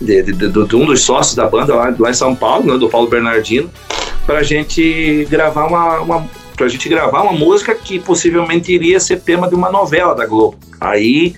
[0.00, 2.78] de, de, de, de um dos sócios da banda lá, lá em São Paulo, né,
[2.78, 3.70] do Paulo Bernardino,
[4.26, 9.48] pra gente gravar uma, uma pra gente gravar uma música que possivelmente iria ser tema
[9.48, 10.58] de uma novela da Globo.
[10.78, 11.34] Aí,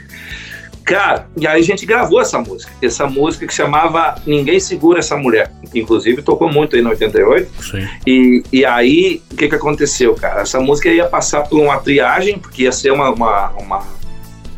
[0.85, 2.73] cara, e aí a gente gravou essa música.
[2.83, 5.51] Essa música que chamava Ninguém Segura Essa Mulher.
[5.75, 7.51] Inclusive tocou muito aí no 88.
[7.63, 7.89] Sim.
[8.07, 10.43] E, e aí, o que que aconteceu, cara?
[10.43, 14.03] Essa música ia passar por uma triagem, porque ia ser uma, uma, uma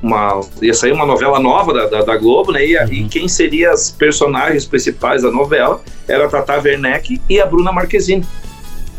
[0.05, 2.65] uma, ia sair uma novela nova da, da, da Globo, né?
[2.67, 2.93] E, uhum.
[2.93, 7.73] e, quem seriam as personagens principais da novela era a Tata Werneck e a Bruna
[7.73, 8.27] Marquezine.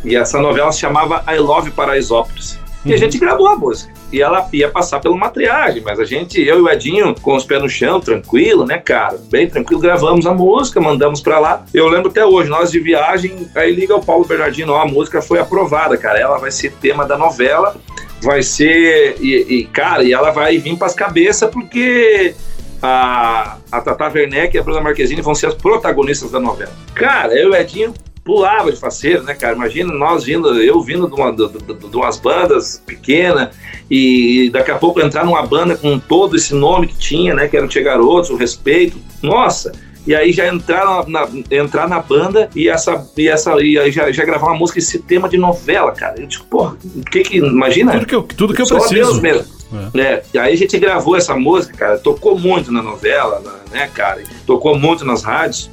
[0.03, 2.53] E essa novela se chamava I Love Paraisópolis.
[2.53, 2.59] Uhum.
[2.85, 2.97] E a uhum.
[2.97, 3.93] gente gravou a música.
[4.15, 7.35] E ela ia passar pela uma triagem, mas a gente, eu e o Edinho, com
[7.35, 9.17] os pés no chão, tranquilo, né, cara?
[9.29, 11.65] Bem tranquilo, gravamos a música, mandamos pra lá.
[11.73, 15.21] Eu lembro até hoje, nós de viagem, aí liga o Paulo Bernardino, ó, a música
[15.21, 16.17] foi aprovada, cara.
[16.17, 17.75] Ela vai ser tema da novela,
[18.21, 19.17] vai ser.
[19.19, 22.33] E, e cara, e ela vai vir pras cabeças, porque
[22.81, 26.71] a, a Tata Werneck e a Bruna Marquezine vão ser as protagonistas da novela.
[26.93, 27.93] Cara, eu e o Edinho
[28.25, 29.55] pulava de faceiro, né, cara?
[29.55, 33.55] Imagina nós vindo, eu vindo de, uma, de, de, de umas bandas pequenas
[33.89, 37.47] e daqui a pouco entrar numa banda com todo esse nome que tinha, né?
[37.47, 38.97] Que era o Tia Garotos, o Respeito.
[39.21, 39.71] Nossa!
[40.07, 44.11] E aí já entrar na, entrar na banda e essa e essa e aí já,
[44.11, 46.19] já gravar uma música esse tema de novela, cara.
[46.19, 47.91] Eu digo, porra, o que que imagina?
[47.93, 49.19] Tudo que eu, tudo que eu Só preciso.
[49.19, 49.55] Deus mesmo.
[49.93, 49.97] É.
[49.97, 50.21] Né?
[50.33, 54.23] E aí a gente gravou essa música, cara, tocou muito na novela, né, cara?
[54.45, 55.69] Tocou muito nas rádios.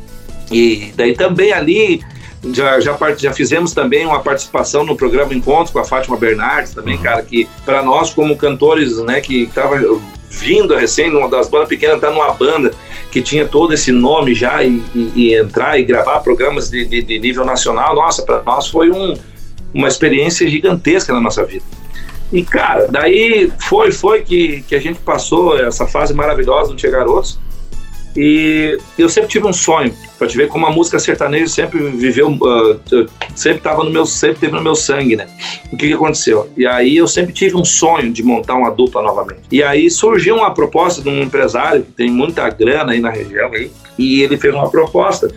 [0.50, 2.02] E daí também ali
[2.52, 6.96] já, já, já fizemos também uma participação no programa Encontros com a Fátima Bernardes, também,
[6.96, 7.02] uhum.
[7.02, 9.76] cara, que para nós, como cantores, né, que tava
[10.28, 12.72] vindo recém, numa das bandas pequenas, tá numa banda
[13.10, 17.02] que tinha todo esse nome já e, e, e entrar e gravar programas de, de,
[17.02, 19.14] de nível nacional, nossa, para nós foi um,
[19.72, 21.64] uma experiência gigantesca na nossa vida.
[22.32, 26.90] E, cara, daí foi, foi que, que a gente passou essa fase maravilhosa do Tia
[26.90, 27.38] Garotos.
[28.16, 32.30] E eu sempre tive um sonho, para te ver como a música sertaneja sempre viveu,
[32.30, 35.26] uh, sempre estava no meu, sempre teve no meu sangue, né?
[35.72, 36.50] O que, que aconteceu?
[36.56, 39.42] E aí eu sempre tive um sonho de montar uma dupla novamente.
[39.50, 43.50] E aí surgiu uma proposta de um empresário que tem muita grana aí na região
[43.52, 45.28] aí, e ele fez uma proposta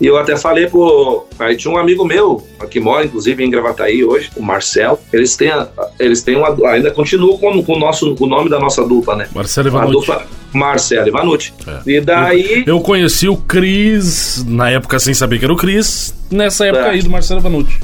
[0.00, 1.26] e eu até falei pro.
[1.38, 4.98] Aí tinha um amigo meu, que mora inclusive em Gravataí hoje, o Marcel.
[5.12, 5.50] Eles têm,
[5.98, 6.56] eles têm uma.
[6.70, 9.28] Ainda continuam com, com o, nosso, com o nome da nossa dupla, né?
[9.34, 10.10] Marcelo Ivanucci.
[10.10, 11.52] A dupla Marcelo Ivanucci.
[11.66, 11.90] É.
[11.90, 12.64] E daí.
[12.66, 16.86] Eu, eu, conheci o Cris, na época sem saber que era o Cris, nessa época
[16.86, 16.90] é.
[16.90, 17.78] aí do Marcelo Ivanucci.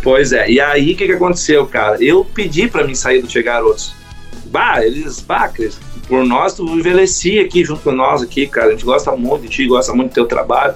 [0.00, 2.02] Pois é, e aí o que, que aconteceu, cara?
[2.02, 3.92] Eu pedi pra mim sair do Tia Garotos.
[4.46, 8.68] Bah, eles, bah, Cris, por nós, tu envelheci aqui junto com nós aqui, cara.
[8.68, 10.74] A gente gosta muito de ti, gosta muito do teu trabalho.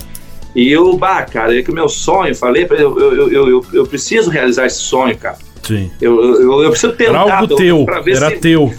[0.55, 3.49] E eu, bah, cara, é que o meu sonho, falei pra ele, eu, eu, eu,
[3.49, 5.39] eu, eu preciso realizar esse sonho, cara.
[5.63, 5.91] Sim.
[6.01, 7.23] Eu, eu, eu preciso tentar.
[7.23, 8.75] Era algo teu, pra ver era se, teu.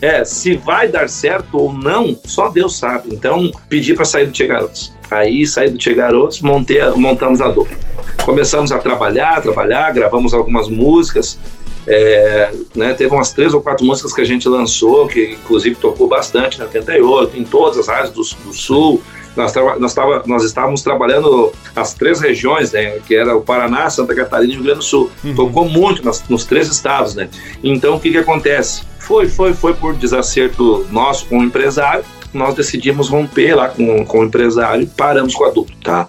[0.00, 3.10] É, se vai dar certo ou não, só Deus sabe.
[3.12, 4.92] Então, pedi para sair do Tia Garotos.
[5.10, 7.76] Aí, saí do Tia Garotos, montei, montamos a dupla.
[8.24, 11.38] Começamos a trabalhar, trabalhar, gravamos algumas músicas.
[11.86, 16.06] É, né, teve umas três ou quatro músicas que a gente lançou, que inclusive tocou
[16.06, 19.02] bastante na 88, em todas as áreas do, do Sul
[19.36, 24.14] nós, nós, tava, nós estávamos trabalhando as três regiões, né, que era o Paraná, Santa
[24.14, 25.10] Catarina e Rio Grande do Sul.
[25.24, 25.34] Uhum.
[25.34, 27.28] Tocou muito nas, nos três estados, né?
[27.62, 28.82] Então, o que que acontece?
[28.98, 34.20] Foi, foi, foi por desacerto nosso com o empresário, nós decidimos romper lá com, com
[34.20, 36.08] o empresário e paramos com a dupla, tá?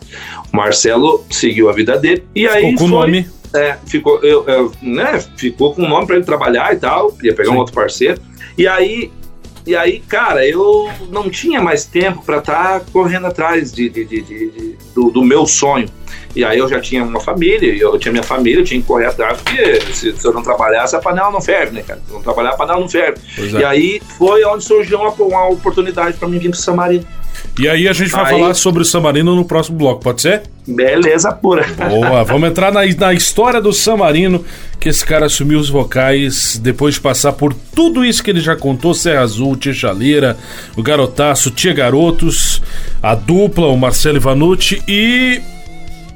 [0.52, 3.28] O Marcelo seguiu a vida dele e aí Ficou com o nome?
[3.54, 7.34] É, ficou, eu, eu, né, ficou com o nome para ele trabalhar e tal, ia
[7.34, 7.56] pegar Sim.
[7.56, 8.22] um outro parceiro.
[8.58, 9.12] E aí
[9.66, 14.06] e aí, cara, eu não tinha mais tempo para estar tá correndo atrás de, de,
[14.06, 15.88] de, de do, do, meu sonho.
[16.36, 19.08] E aí eu já tinha uma família, eu tinha minha família, eu tinha que correr
[19.08, 22.00] atrás, porque se, se eu não trabalhasse, a panela não ferve, né, cara?
[22.06, 23.20] Se eu não trabalhar, a panela não ferve.
[23.38, 23.60] É.
[23.60, 27.06] E aí foi onde surgiu uma, uma oportunidade para mim vir para Samarino.
[27.60, 28.40] E aí a gente vai aí...
[28.40, 30.44] falar sobre o Samarino no próximo bloco, pode ser?
[30.66, 31.66] Beleza pura.
[31.90, 34.44] Boa, vamos entrar na, na história do Samarino,
[34.80, 38.56] que esse cara assumiu os vocais depois de passar por tudo isso que ele já
[38.56, 40.38] contou: Serra Azul, Tia Chaleira,
[40.78, 42.62] o Garotaço, Tia Garotos,
[43.02, 45.42] a dupla, o Marcelo Ivanucci e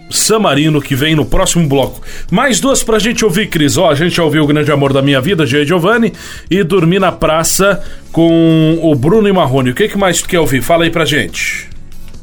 [0.09, 2.01] Samarino, que vem no próximo bloco.
[2.31, 3.77] Mais duas pra gente ouvir, Cris.
[3.77, 5.65] Ó, a gente já ouviu O Grande Amor da Minha Vida, G.
[5.65, 6.13] Giovanni,
[6.49, 9.71] e Dormir na Praça com o Bruno e Marrone.
[9.71, 10.61] O que, que mais tu quer ouvir?
[10.61, 11.69] Fala aí pra gente.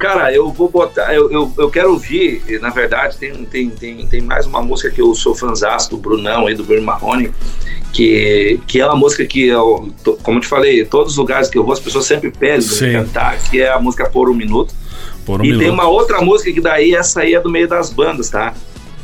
[0.02, 1.14] Cara, eu vou botar.
[1.14, 5.00] Eu, eu, eu, quero ouvir, na verdade, tem, tem, tem, tem mais uma música que
[5.00, 7.30] eu sou fãzão do Brunão e do Bruno Marrone,
[7.92, 9.92] que, que é uma música que, eu,
[10.24, 12.92] como eu te falei, todos os lugares que eu vou, as pessoas sempre pedem pra
[12.92, 14.74] cantar, que é a música Por um Minuto.
[15.24, 15.62] Por um e minuto.
[15.62, 18.54] tem uma outra música que daí, essa aí é do meio das bandas, tá?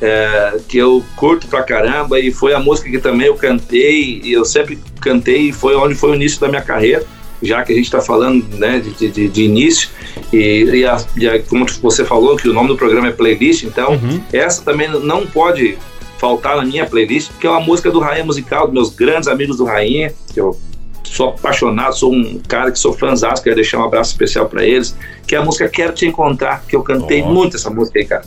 [0.00, 4.32] É, que eu curto pra caramba e foi a música que também eu cantei e
[4.32, 7.04] eu sempre cantei e foi onde foi o início da minha carreira
[7.42, 9.88] já que a gente está falando né, de, de, de, início,
[10.32, 13.64] e, e, a, e a, como você falou, que o nome do programa é playlist,
[13.64, 14.20] então uhum.
[14.32, 15.78] essa também não pode
[16.18, 19.56] faltar na minha playlist, que é uma música do Rainha Musical, dos meus grandes amigos
[19.56, 20.58] do Rainha, que eu
[21.08, 24.96] sou apaixonado, sou um cara que sou fãzão, quero deixar um abraço especial para eles,
[25.26, 27.32] que é a música Quero Te Encontrar, que eu cantei Nossa.
[27.32, 28.24] muito essa música aí, cara.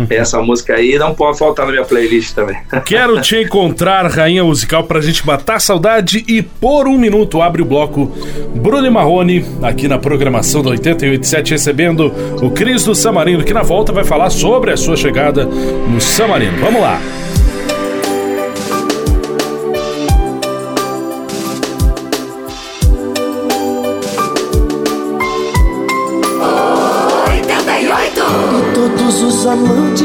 [0.10, 2.56] Essa música aí não pode faltar na minha playlist também.
[2.84, 7.64] Quero te encontrar, rainha musical, pra gente matar saudade e por um minuto abre o
[7.64, 8.12] bloco
[8.54, 12.12] Bruno Marrone aqui na programação do 887 recebendo
[12.42, 16.58] o Cris do Samarino, que na volta vai falar sobre a sua chegada no Samarino.
[16.58, 17.00] Vamos lá.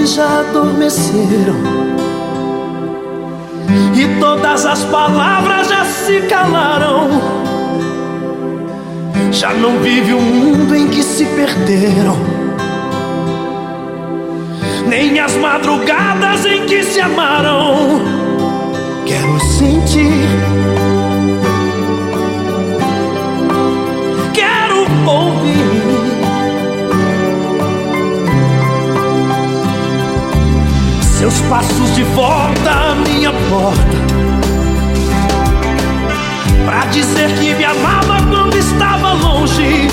[0.02, 1.56] Amantes já adormeceram
[3.96, 7.10] e todas as palavras já se calaram.
[9.32, 12.18] Já não vive o mundo em que se perderam,
[14.88, 18.02] nem as madrugadas em que se amaram.
[19.06, 20.28] Quero sentir,
[31.32, 33.98] seus passos de volta à minha porta.
[36.66, 39.88] Pra dizer que me amava quando estava longe.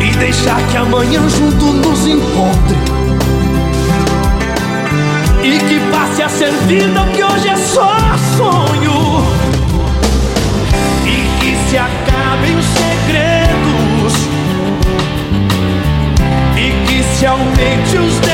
[0.00, 2.76] E deixar que amanhã junto nos encontre.
[5.42, 7.96] E que passe a ser vida que hoje é só
[8.36, 9.24] sonho.
[11.06, 14.14] E que se acabem os segredos.
[16.56, 18.25] E que se aumente os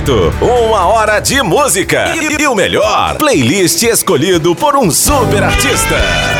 [0.00, 0.32] 88.
[0.40, 2.14] Uma hora de música.
[2.14, 6.39] E, e o melhor, playlist escolhido por um super artista.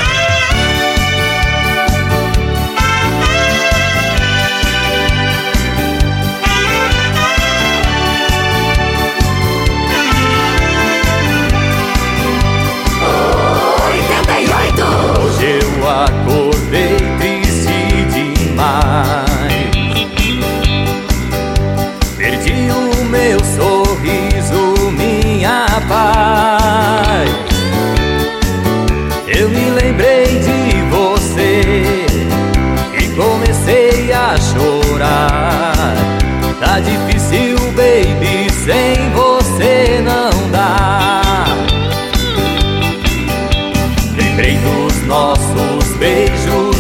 [46.00, 46.72] Difícil,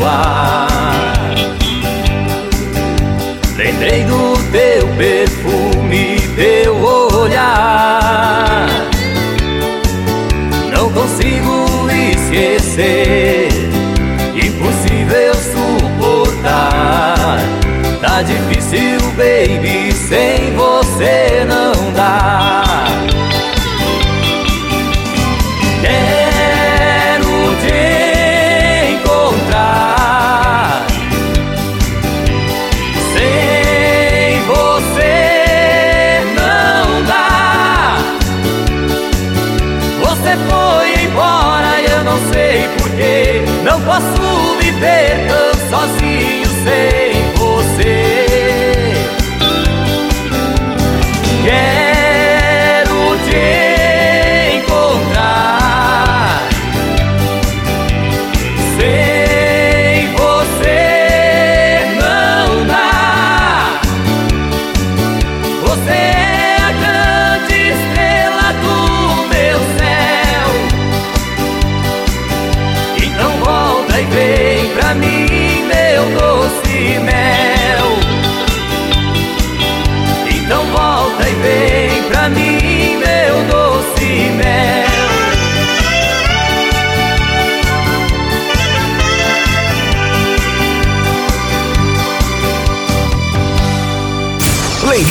[0.00, 0.66] luar.
[3.56, 8.66] Lembrei do teu perfume, teu olhar.
[10.72, 11.66] Não consigo
[12.10, 13.48] esquecer,
[14.34, 17.38] impossível suportar.
[18.00, 20.79] Tá difícil, baby, sem você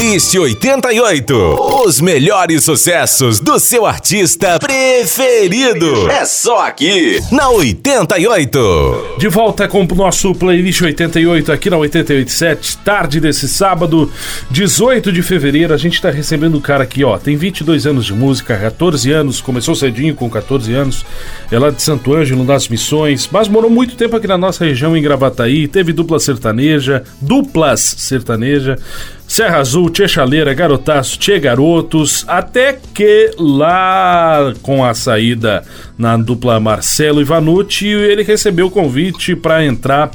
[0.09, 1.35] Playlist 88.
[1.85, 6.09] Os melhores sucessos do seu artista preferido.
[6.09, 9.17] É só aqui, na 88.
[9.19, 14.11] De volta com o nosso playlist 88 aqui na 887, tarde desse sábado,
[14.49, 15.75] 18 de fevereiro.
[15.75, 17.15] A gente tá recebendo um cara aqui, ó.
[17.19, 21.05] Tem 22 anos de música, 14 anos, começou cedinho com 14 anos.
[21.51, 24.97] É lá de Santo Ângelo, das Missões, mas morou muito tempo aqui na nossa região,
[24.97, 25.67] em Gravataí.
[25.67, 28.75] Teve dupla sertaneja, duplas sertaneja.
[29.29, 35.63] Serra Azul, Tchê Chaleira, Garotaço, Tchê Garotos, até que lá com a saída
[35.95, 40.09] na dupla Marcelo Ivanucci, ele recebeu o convite para entrar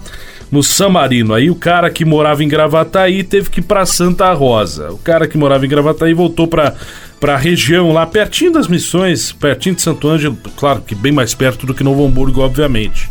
[0.51, 1.33] no San Marino.
[1.33, 4.91] Aí o cara que morava em Gravataí teve que ir para Santa Rosa.
[4.91, 6.75] O cara que morava em Gravataí voltou para
[7.21, 11.33] para a região lá, pertinho das missões, pertinho de Santo Ângelo, claro que bem mais
[11.33, 13.09] perto do que Novo Hamburgo, obviamente.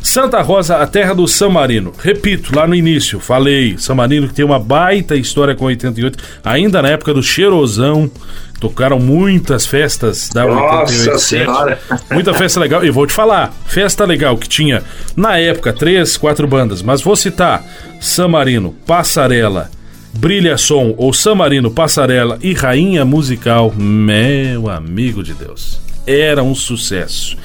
[0.00, 1.92] Santa Rosa, a terra do San Marino.
[1.98, 6.80] Repito, lá no início, falei, San Marino que tem uma baita história com 88, ainda
[6.80, 8.10] na época do Cheirosão,
[8.60, 11.18] tocaram muitas festas da Nossa 88.
[11.18, 11.78] Senhora!
[12.10, 12.84] Muita festa legal.
[12.84, 14.82] E vou te falar, festa legal que tinha
[15.16, 17.64] na época três, quatro bandas, mas vou citar
[18.00, 19.70] San Marino, Passarela,
[20.14, 26.54] Brilha Som ou San Marino, Passarela e Rainha Musical, meu amigo de Deus era um
[26.54, 27.36] sucesso.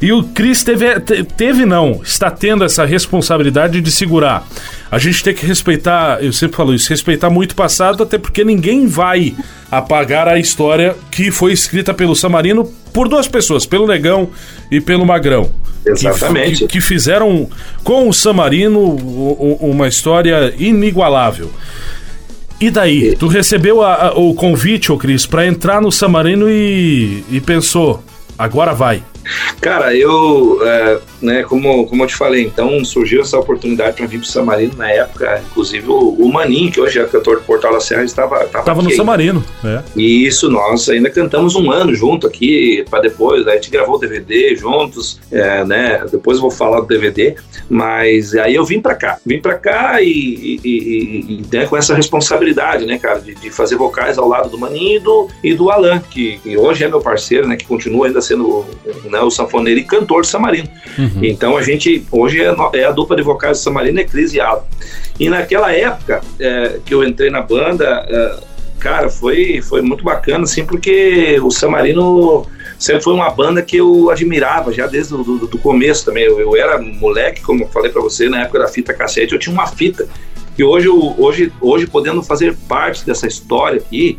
[0.00, 1.00] E o Chris teve,
[1.36, 4.46] teve não, está tendo essa responsabilidade de segurar.
[4.90, 8.44] A gente tem que respeitar, eu sempre falo isso, respeitar muito o passado, até porque
[8.44, 9.34] ninguém vai
[9.70, 14.28] apagar a história que foi escrita pelo Samarino por duas pessoas, pelo Negão
[14.70, 15.50] e pelo Magrão.
[15.86, 16.66] Exatamente.
[16.66, 17.48] Que, que fizeram
[17.82, 18.80] com o Samarino
[19.60, 21.50] uma história inigualável.
[22.60, 23.16] E daí?
[23.16, 28.04] Tu recebeu a, a, o convite, ô Cris, para entrar no Samarino e, e pensou,
[28.40, 29.09] agora vai.
[29.60, 34.18] Cara, eu, é, né, como, como eu te falei, então surgiu essa oportunidade para vir
[34.18, 37.72] para o Samarino na época, inclusive o, o Maninho, que hoje é cantor do Portal
[37.72, 39.44] da Serra, estava estava, estava no Samarino.
[39.64, 39.82] É.
[39.96, 43.98] E isso, nós ainda cantamos um ano junto aqui, para depois, a gente gravou o
[43.98, 47.34] DVD juntos, é, né, depois eu vou falar do DVD,
[47.68, 51.76] mas aí eu vim para cá, vim para cá e, e, e, e né, com
[51.76, 55.54] essa responsabilidade, né, cara, de, de, fazer vocais ao lado do Maninho e do, e
[55.54, 58.64] do Alan, que, que hoje é meu parceiro, né, que continua ainda sendo
[59.04, 60.68] né, o sanfoneiro e cantor de Samarino.
[60.98, 61.24] Uhum.
[61.24, 64.62] Então a gente, hoje é, é a dupla de vocais Samarino, é Cris e Alan.
[65.18, 68.36] E naquela época é, que eu entrei na banda, é,
[68.78, 72.46] cara, foi, foi muito bacana, assim, porque o Samarino
[72.78, 76.24] sempre foi uma banda que eu admirava já desde o do, do começo também.
[76.24, 79.38] Eu, eu, era moleque, como eu falei para você, na época da fita cassete, eu
[79.38, 80.08] tinha uma fita.
[80.56, 84.18] E hoje, eu, hoje, hoje podendo fazer parte dessa história aqui,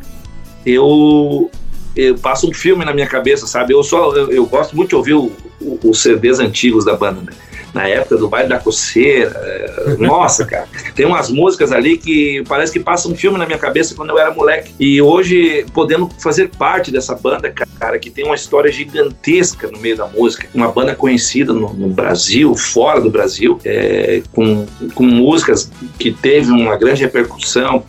[0.65, 1.49] eu,
[1.95, 3.73] eu passo um filme na minha cabeça, sabe?
[3.73, 7.21] Eu só eu, eu gosto muito de ouvir o, o, os CDs antigos da banda,
[7.21, 7.33] né?
[7.73, 9.31] Na época do baile da coceira.
[9.43, 10.67] É, nossa, cara.
[10.93, 14.19] Tem umas músicas ali que parece que passa um filme na minha cabeça quando eu
[14.19, 14.73] era moleque.
[14.79, 19.95] E hoje, podendo fazer parte dessa banda, cara, que tem uma história gigantesca no meio
[19.95, 25.71] da música, uma banda conhecida no, no Brasil, fora do Brasil, é, com, com músicas
[25.97, 27.85] que teve uma grande repercussão,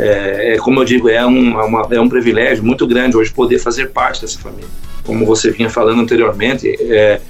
[0.00, 3.30] é, é, como eu digo, é um, é uma, é um privilégio muito grande hoje
[3.30, 4.68] poder fazer parte dessa família.
[5.04, 7.20] Como você vinha falando anteriormente, é,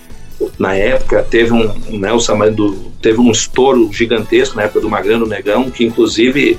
[0.58, 5.26] na época teve um, né, o do, teve um estouro gigantesco na época do Magrano
[5.26, 6.58] Negão, que inclusive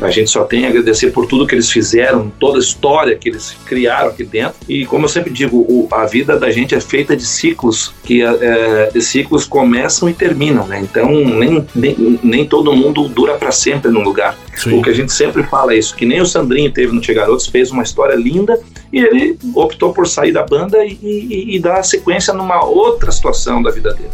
[0.00, 3.28] a gente só tem a agradecer por tudo que eles fizeram, toda a história que
[3.28, 4.54] eles criaram aqui dentro.
[4.68, 8.22] E como eu sempre digo, o, a vida da gente é feita de ciclos, que
[8.22, 10.80] é, ciclos começam e terminam, né?
[10.80, 14.38] Então nem, nem, nem todo mundo dura para sempre num lugar.
[14.56, 14.78] Sim.
[14.78, 17.14] O que a gente sempre fala é isso, que nem o Sandrinho teve no Tia
[17.14, 18.60] Garotos, fez uma história linda
[18.92, 23.62] e ele optou por sair da banda e, e, e dar sequência numa outra situação
[23.62, 24.10] da vida dele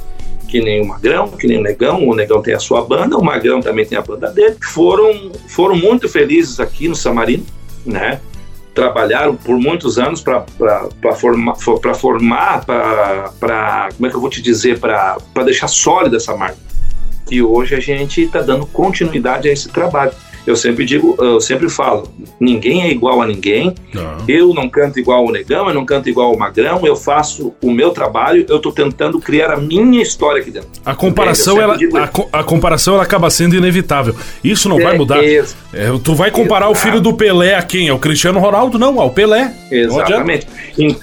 [0.49, 3.25] que nem o Magrão, que nem o Negão, o Negão tem a sua banda, o
[3.25, 7.45] Magrão também tem a banda dele, foram, foram muito felizes aqui no Samarino,
[7.85, 8.21] né?
[8.75, 10.45] Trabalharam por muitos anos para
[11.95, 16.59] formar, para como é que eu vou te dizer, para deixar sólida essa marca.
[17.31, 20.13] E hoje a gente está dando continuidade a esse trabalho
[20.47, 23.75] eu sempre digo, eu sempre falo, ninguém é igual a ninguém.
[23.93, 24.17] Não.
[24.29, 27.71] Eu não canto igual o Negão, eu não canto igual o Magrão, eu faço o
[27.71, 30.69] meu trabalho, eu estou tentando criar a minha história aqui dentro.
[30.85, 34.15] A comparação, ela, a, a, comparação ela acaba sendo inevitável.
[34.43, 35.23] Isso não é, vai mudar.
[35.25, 35.43] É,
[36.03, 37.89] tu vai comparar o filho do Pelé a quem?
[37.89, 38.79] Ao Cristiano Ronaldo?
[38.79, 39.53] Não, ao Pelé.
[39.71, 40.47] Exatamente.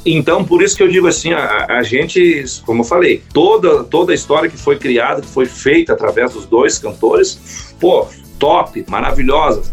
[0.06, 4.12] Então, por isso que eu digo assim, a, a gente, como eu falei, toda, toda
[4.14, 8.08] a história que foi criada, que foi feita através dos dois cantores, pô,
[8.44, 9.72] top, maravilhosas.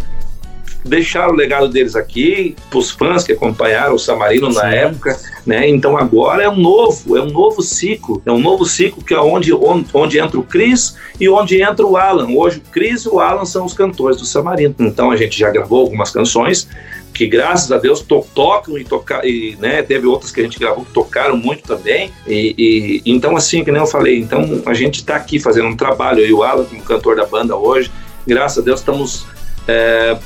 [0.85, 4.59] Deixaram o legado deles aqui, para os fãs que acompanharam o Samarino Sim.
[4.59, 5.69] na época, né?
[5.69, 9.21] Então agora é um novo, é um novo ciclo, é um novo ciclo que é
[9.21, 12.29] onde, onde, onde entra o Chris e onde entra o Alan.
[12.31, 14.75] Hoje o Chris e o Alan são os cantores do Samarino.
[14.79, 16.69] Então a gente já gravou algumas canções
[17.13, 20.59] que graças a Deus to tocam e tocar e né, teve outras que a gente
[20.59, 24.73] gravou que tocaram muito também e, e então assim que nem eu falei então a
[24.73, 27.91] gente está aqui fazendo um trabalho eu e o Alan como cantor da banda hoje
[28.27, 29.27] graças a Deus estamos
[29.67, 30.17] é,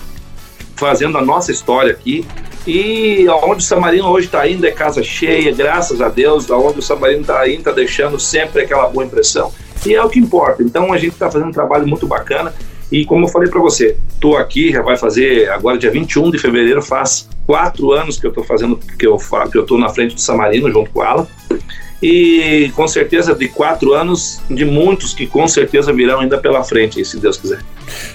[0.76, 2.26] fazendo a nossa história aqui.
[2.66, 6.82] E aonde o Samarino hoje está indo é casa cheia, graças a Deus, aonde o
[6.82, 9.52] Samarino está indo está deixando sempre aquela boa impressão.
[9.84, 10.62] E é o que importa.
[10.62, 12.54] Então a gente está fazendo um trabalho muito bacana.
[12.90, 16.38] E como eu falei para você, estou aqui, já vai fazer agora dia 21 de
[16.38, 19.18] fevereiro, faz quatro anos que eu estou fazendo, que eu
[19.50, 21.28] que eu estou na frente do Samarino junto com ela
[22.02, 27.02] e com certeza de quatro anos, de muitos que com certeza virão ainda pela frente,
[27.04, 27.60] se Deus quiser.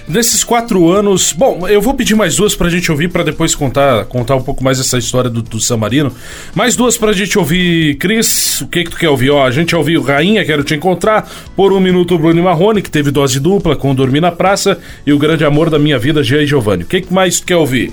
[0.08, 4.04] Nesses quatro anos, bom, eu vou pedir mais duas pra gente ouvir para depois contar,
[4.06, 6.12] contar um pouco mais essa história do, do San Marino.
[6.54, 9.30] Mais duas pra gente ouvir, Cris, o que que tu quer ouvir?
[9.30, 13.10] Ó, a gente ouviu Rainha, Quero Te Encontrar, por um minuto Bruno Marrone, que teve
[13.10, 16.46] dose dupla com Dormir na Praça, e o grande amor da minha vida, Jean e
[16.46, 16.82] Giovanni.
[16.82, 17.92] O que, que mais tu quer ouvir?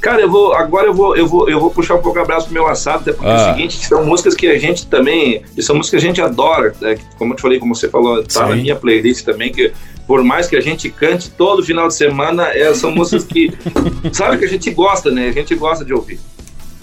[0.00, 0.54] Cara, eu vou.
[0.54, 3.12] Agora eu vou, eu vou, eu vou puxar um pouco abraço pro meu assado, até
[3.12, 3.32] porque ah.
[3.32, 3.54] é o ah.
[3.54, 5.42] seguinte, são músicas que a gente também.
[5.58, 6.72] São músicas que a gente adora.
[6.80, 6.96] Né?
[7.18, 8.50] Como eu te falei, como você falou, tá Sim.
[8.50, 9.72] na minha playlist também, que
[10.06, 13.52] por mais que a gente cante todo final de semana, é, são músicas que.
[14.12, 15.28] sabe que a gente gosta, né?
[15.28, 16.20] A gente gosta de ouvir.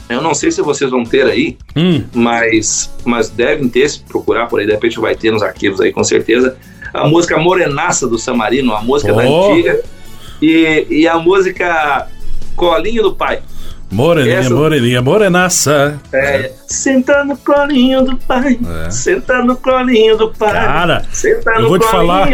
[0.10, 2.04] Eu não sei se vocês vão ter aí, hum.
[2.14, 5.92] mas, mas devem ter, se procurar por aí, de repente vai ter nos arquivos aí,
[5.92, 6.58] com certeza.
[6.94, 9.16] A música Morenaça do Samarino, a música oh.
[9.16, 9.82] da antiga.
[10.42, 12.08] E, e a música
[12.56, 13.42] Colinho do Pai.
[13.92, 14.50] Moreninha, Essa...
[14.50, 16.00] moreninha, morenaça.
[16.12, 18.60] É, senta no colinho do pai.
[18.86, 18.90] É.
[18.90, 20.54] Senta no colinho do pai.
[20.54, 22.30] Cara, senta eu vou te falar,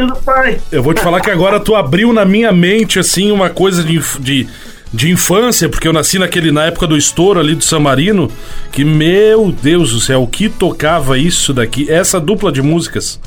[0.71, 3.99] Eu vou te falar que agora tu abriu na minha mente assim uma coisa de,
[4.19, 4.47] de,
[4.93, 8.31] de infância, porque eu nasci naquele na época do estouro ali do San Marino,
[8.71, 13.19] que meu Deus do céu, o que tocava isso daqui, essa dupla de músicas.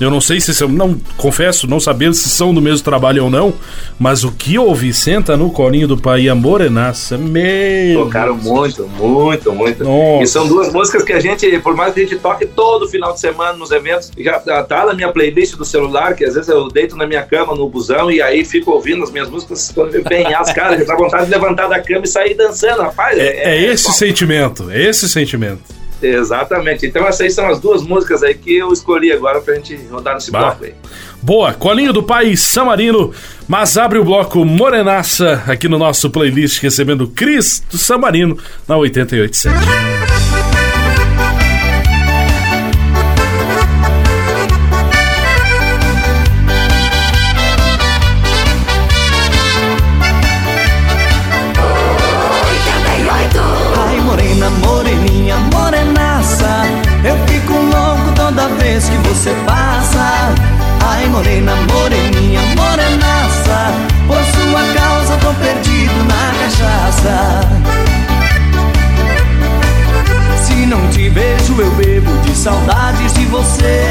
[0.00, 3.30] Eu não sei se são, não confesso, não saber se são do mesmo trabalho ou
[3.30, 3.52] não,
[3.98, 8.04] mas o que ouvi senta no colinho do pai a morenaça, meu.
[8.04, 9.84] Tocaram muito, muito, muito.
[9.84, 10.24] Nossa.
[10.24, 13.12] E são duas músicas que a gente, por mais que a gente toque todo final
[13.12, 16.68] de semana nos eventos, já tá na minha playlist do celular, que às vezes eu
[16.68, 20.02] deito na minha cama no busão e aí fico ouvindo as minhas músicas quando eu
[20.02, 23.18] bem as caras, já dá vontade de levantar da cama e sair dançando, rapaz.
[23.18, 25.79] É, é, é esse é sentimento, é esse sentimento.
[26.02, 26.86] Exatamente.
[26.86, 30.30] Então essas são as duas músicas aí que eu escolhi agora pra gente rodar nesse
[30.30, 30.40] bah.
[30.40, 30.74] bloco aí.
[31.22, 33.12] Boa, Colinho do Pai Samarino,
[33.46, 40.09] mas abre o bloco Morenaça aqui no nosso playlist recebendo Cris do Samarino na 887.
[61.10, 63.74] Morena, moreninha, morenaça
[64.06, 67.40] Por sua causa tô perdido na cachaça.
[70.42, 73.82] Se não te vejo eu bebo de saudades de você.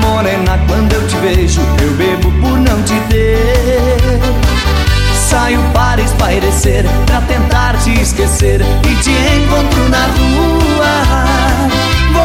[0.00, 4.20] Morena, quando eu te vejo eu bebo por não te ter.
[5.28, 11.41] Saio para espairecer, pra tentar te esquecer E te encontro na rua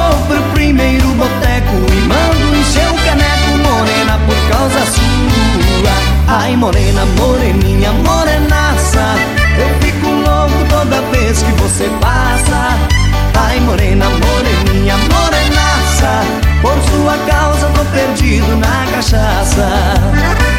[0.07, 6.39] Vou pro primeiro boteco e mando encher o caneco Morena por causa sua.
[6.39, 9.15] Ai morena, moreninha, morenaça
[9.59, 12.77] Eu fico louco toda vez que você passa.
[13.35, 16.23] Ai morena, moreninha, morenaça
[16.61, 20.56] Por sua causa tô perdido na cachaça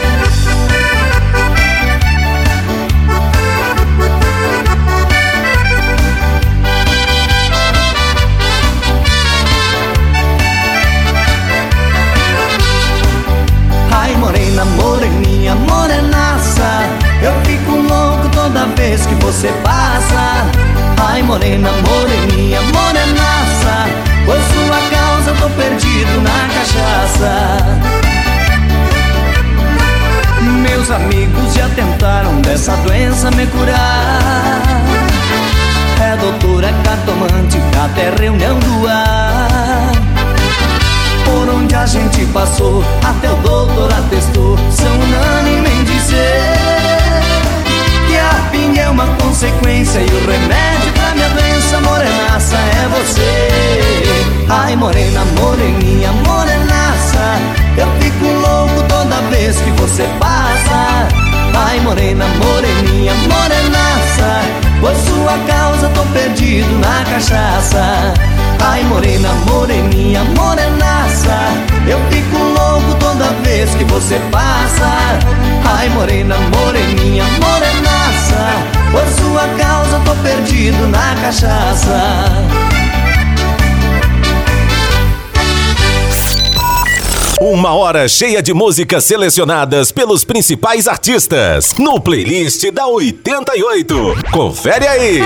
[87.69, 94.15] Uma hora cheia de músicas selecionadas pelos principais artistas no playlist da 88.
[94.33, 95.21] Confere aí.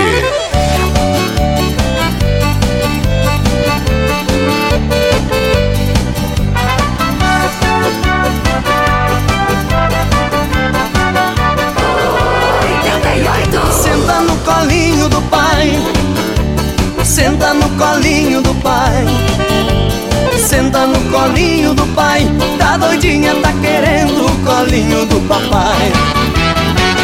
[13.71, 15.71] Senta no colinho do pai
[17.05, 19.12] Senta no colinho do pai
[22.57, 25.91] Tá doidinha, tá querendo colinho do papai.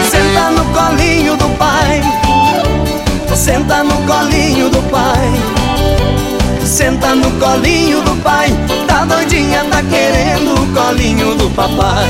[0.10, 2.02] Senta no colinho do pai.
[3.36, 5.32] Senta no colinho do pai.
[6.66, 8.50] Senta no colinho do pai.
[8.88, 12.10] Tá doidinha, tá querendo o colinho do papai.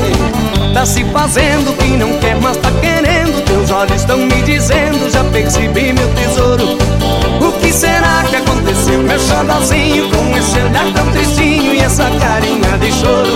[0.72, 3.44] Tá se fazendo que não quer, mas tá querendo.
[3.44, 7.09] Teus olhos estão me dizendo, já percebi meu tesouro.
[7.38, 12.78] O que será que aconteceu, meu xodózinho Com esse olhar tão tristinho e essa carinha
[12.78, 13.32] de choro.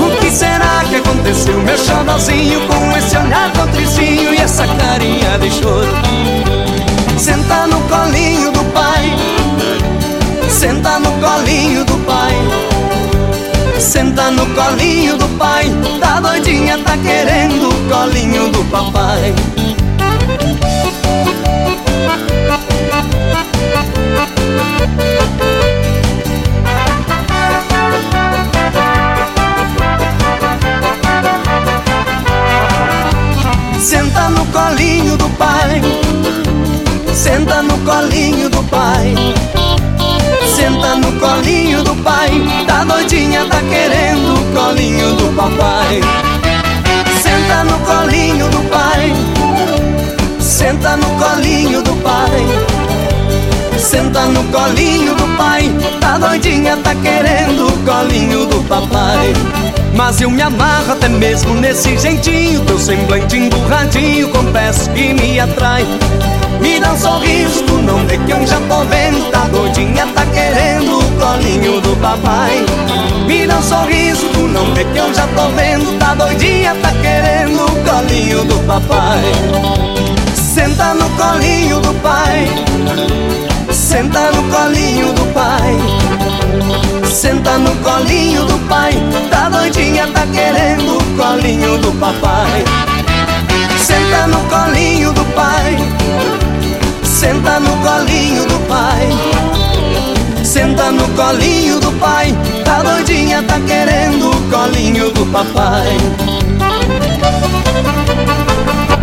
[0.00, 5.38] O que será que aconteceu, meu xodózinho Com esse olhar tão tristinho e essa carinha
[5.38, 5.92] de choro.
[7.18, 9.16] Senta no colinho do pai.
[10.48, 12.34] Senta no colinho do pai.
[13.78, 15.70] Senta no colinho do pai.
[16.00, 19.34] Tá doidinha, tá querendo o colinho do papai
[33.92, 35.82] Senta no colinho do pai.
[37.12, 39.14] Senta no colinho do pai.
[40.54, 42.30] Senta no colinho do pai.
[42.66, 46.00] Tá doidinha, tá querendo o colinho do papai.
[47.20, 49.12] Senta no colinho do pai.
[50.40, 52.71] Senta no colinho do pai
[53.82, 55.68] Senta no colinho do pai
[56.00, 59.32] Tá doidinha, tá querendo o colinho do papai.
[59.92, 65.84] Mas eu me amarro até mesmo nesse jeitinho Teu semblante emburradinho Confesso que me atrai
[66.60, 70.24] Me dá um sorriso, tu não vê que eu já tô vendo Tá doidinha, tá
[70.26, 72.64] querendo o colinho do papai.
[73.26, 76.92] Me dá um sorriso, tu não vê que eu já tô vendo Tá doidinha, tá
[77.02, 79.22] querendo o colinho do papai.
[80.34, 85.78] Senta no colinho do pai Senta no colinho do pai.
[87.10, 88.92] Senta no colinho do pai.
[89.30, 92.64] Tá doidinha, tá querendo o colinho do papai.
[93.78, 95.76] Senta no colinho do pai.
[97.02, 99.08] Senta no colinho do pai.
[100.44, 102.34] Senta no colinho do pai.
[102.64, 105.96] Tá doidinha, tá querendo o colinho do papai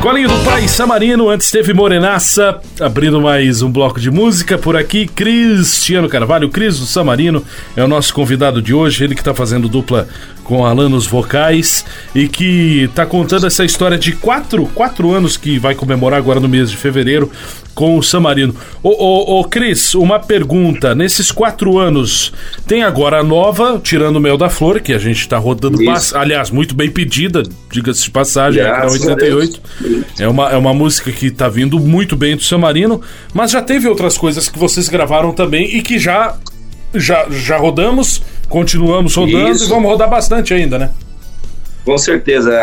[0.01, 5.05] Colinho do Pai Samarino, antes teve Morenaça, abrindo mais um bloco de música por aqui.
[5.05, 7.43] Cristiano Carvalho, Cris do Samarino,
[7.75, 10.07] é o nosso convidado de hoje, ele que está fazendo dupla
[10.45, 11.85] com Alan nos vocais
[12.15, 16.47] e que está contando essa história de quatro, quatro anos que vai comemorar agora no
[16.47, 17.29] mês de fevereiro
[17.79, 18.53] com o Samarino.
[18.83, 20.93] Ô, ô, ô Cris, uma pergunta.
[20.93, 22.33] Nesses quatro anos,
[22.67, 25.77] tem agora a nova, tirando o Mel da Flor, que a gente está rodando,
[26.13, 29.61] aliás, muito bem pedida, diga-se de passagem, na 88.
[30.19, 33.01] É uma, é uma música que está vindo muito bem do Samarino,
[33.33, 36.35] mas já teve outras coisas que vocês gravaram também e que já
[36.93, 39.67] já, já rodamos, continuamos rodando Isso.
[39.67, 40.89] e vamos rodar bastante ainda, né?
[41.85, 42.53] Com certeza,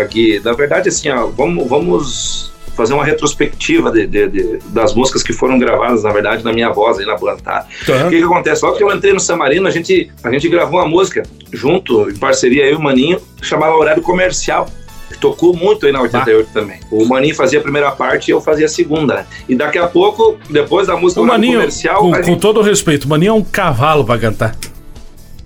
[0.00, 0.40] aqui.
[0.44, 5.32] Na verdade, assim, ó, vamos, vamos fazer uma retrospectiva de, de, de, das músicas que
[5.32, 7.66] foram gravadas, na verdade, na minha voz aí na Plantar.
[7.86, 8.06] Tá.
[8.06, 8.64] O que, que acontece?
[8.64, 11.22] Logo que eu entrei no Samarino, a gente, a gente gravou uma música
[11.52, 14.66] junto, em parceria eu e o Maninho, chamava Horário Comercial
[15.08, 16.52] que tocou muito aí na 88 ah.
[16.52, 16.80] também.
[16.90, 19.26] O Maninho fazia a primeira parte e eu fazia a segunda?
[19.48, 22.00] E daqui a pouco, depois da música o Maninho, comercial...
[22.00, 24.56] Com, com todo o respeito, o Maninho é um cavalo pra cantar.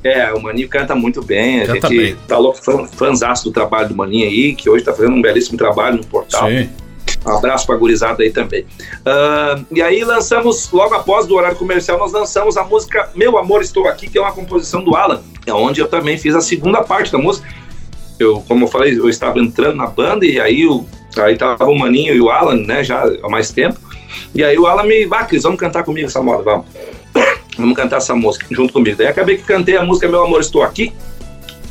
[0.03, 2.17] É, o Maninho canta muito bem, a canta gente bem.
[2.27, 5.59] tá louco, fã, fãzaço do trabalho do Maninho aí, que hoje tá fazendo um belíssimo
[5.59, 6.49] trabalho no portal.
[6.49, 6.69] Sim.
[7.27, 8.63] Um abraço pra gurizada aí também.
[8.63, 13.63] Uh, e aí lançamos, logo após do horário comercial, nós lançamos a música Meu Amor
[13.63, 16.83] Estou Aqui, que é uma composição do Alan, é onde eu também fiz a segunda
[16.83, 17.47] parte da música
[18.19, 20.85] eu, como eu falei, eu estava entrando na banda e aí, o,
[21.19, 23.79] aí tava o Maninho e o Alan, né, já há mais tempo.
[24.35, 26.67] E aí o Alan me, vá, Cris, vamos cantar comigo essa moda, vamos.
[27.59, 28.97] Vamos cantar essa música junto comigo.
[28.97, 30.93] Daí acabei que cantei a música Meu Amor Estou Aqui.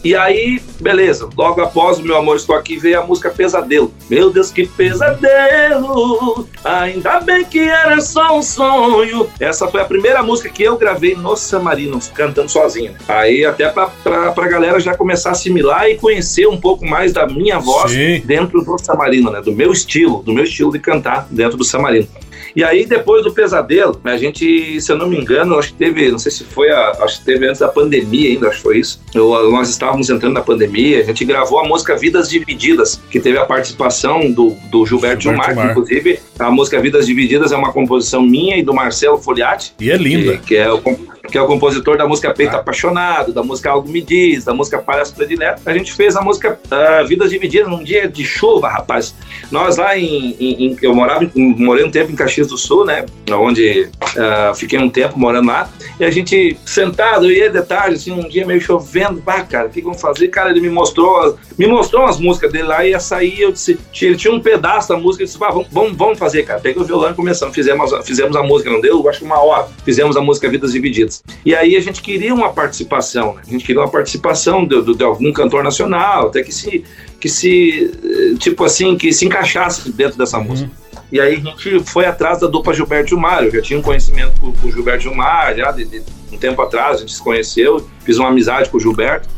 [0.08, 3.94] E aí, beleza, logo após o Meu Amor Estou Aqui veio a música Pesadelo.
[4.10, 6.48] Meu Deus, que pesadelo!
[6.64, 9.28] Ainda bem que era só um sonho.
[9.38, 12.96] Essa foi a primeira música que eu gravei no Samarino, cantando sozinho.
[13.06, 17.12] Aí, até pra, pra, pra galera já começar a assimilar e conhecer um pouco mais
[17.12, 18.22] da minha voz Sim.
[18.24, 19.42] dentro do Samarino, né?
[19.42, 22.08] Do meu estilo, do meu estilo de cantar dentro do Samarino.
[22.56, 26.12] E aí, depois do pesadelo, a gente, se eu não me engano, acho que teve,
[26.12, 28.80] não sei se foi, a, acho que teve antes da pandemia ainda, acho que foi
[28.80, 29.02] isso.
[29.14, 33.38] Eu, nós estávamos entrando na pandemia, a gente gravou a música Vidas Divididas, que teve
[33.38, 38.22] a participação do, do Gilberto, Gilberto Gilmar, inclusive a música Vidas Divididas é uma composição
[38.22, 39.74] minha e do Marcelo Foliati.
[39.80, 40.38] E é linda.
[40.38, 40.82] Que, que é o
[41.28, 42.60] que é o compositor da música Peito ah.
[42.60, 45.62] Apaixonado, da música Algo Me Diz, da música Palhaço Predileto.
[45.66, 49.16] A gente fez a música uh, Vidas Divididas num dia de chuva, rapaz.
[49.52, 50.36] Nós lá em.
[50.40, 53.06] em, eu morava, morei um tempo em Caxias do Sul, né?
[53.32, 55.70] Onde uh, fiquei um tempo morando lá.
[56.00, 59.22] E a gente sentado, e de tarde, assim, um dia meio chovendo.
[59.22, 60.28] Bah, cara, o que vamos fazer?
[60.30, 63.42] Cara, ele me mostrou, me mostrou umas músicas dele lá e ia sair.
[63.42, 65.24] Eu disse, ele tinha um pedaço da música.
[65.24, 66.60] Eu disse, bah, vamos, vamos, vamos fazer, cara.
[66.60, 67.54] Peguei o violão e começamos.
[67.56, 69.08] Fizemos, fizemos a música, não deu?
[69.10, 69.68] Acho que uma hora.
[69.84, 71.17] Fizemos a música Vidas Divididas.
[71.46, 73.42] E aí a gente queria uma participação, né?
[73.48, 76.84] A gente queria uma participação de, de, de algum cantor nacional, até que se,
[77.20, 80.70] que se, eh, tipo assim, que se encaixasse dentro dessa música.
[80.70, 81.02] Uhum.
[81.12, 83.44] E aí a gente foi atrás da dupla Gilberto Gilmar.
[83.44, 86.62] Eu já tinha um conhecimento com, com o Gilberto Gilmar, já de, de, um tempo
[86.62, 89.30] atrás, a gente se conheceu, fiz uma amizade com o Gilberto,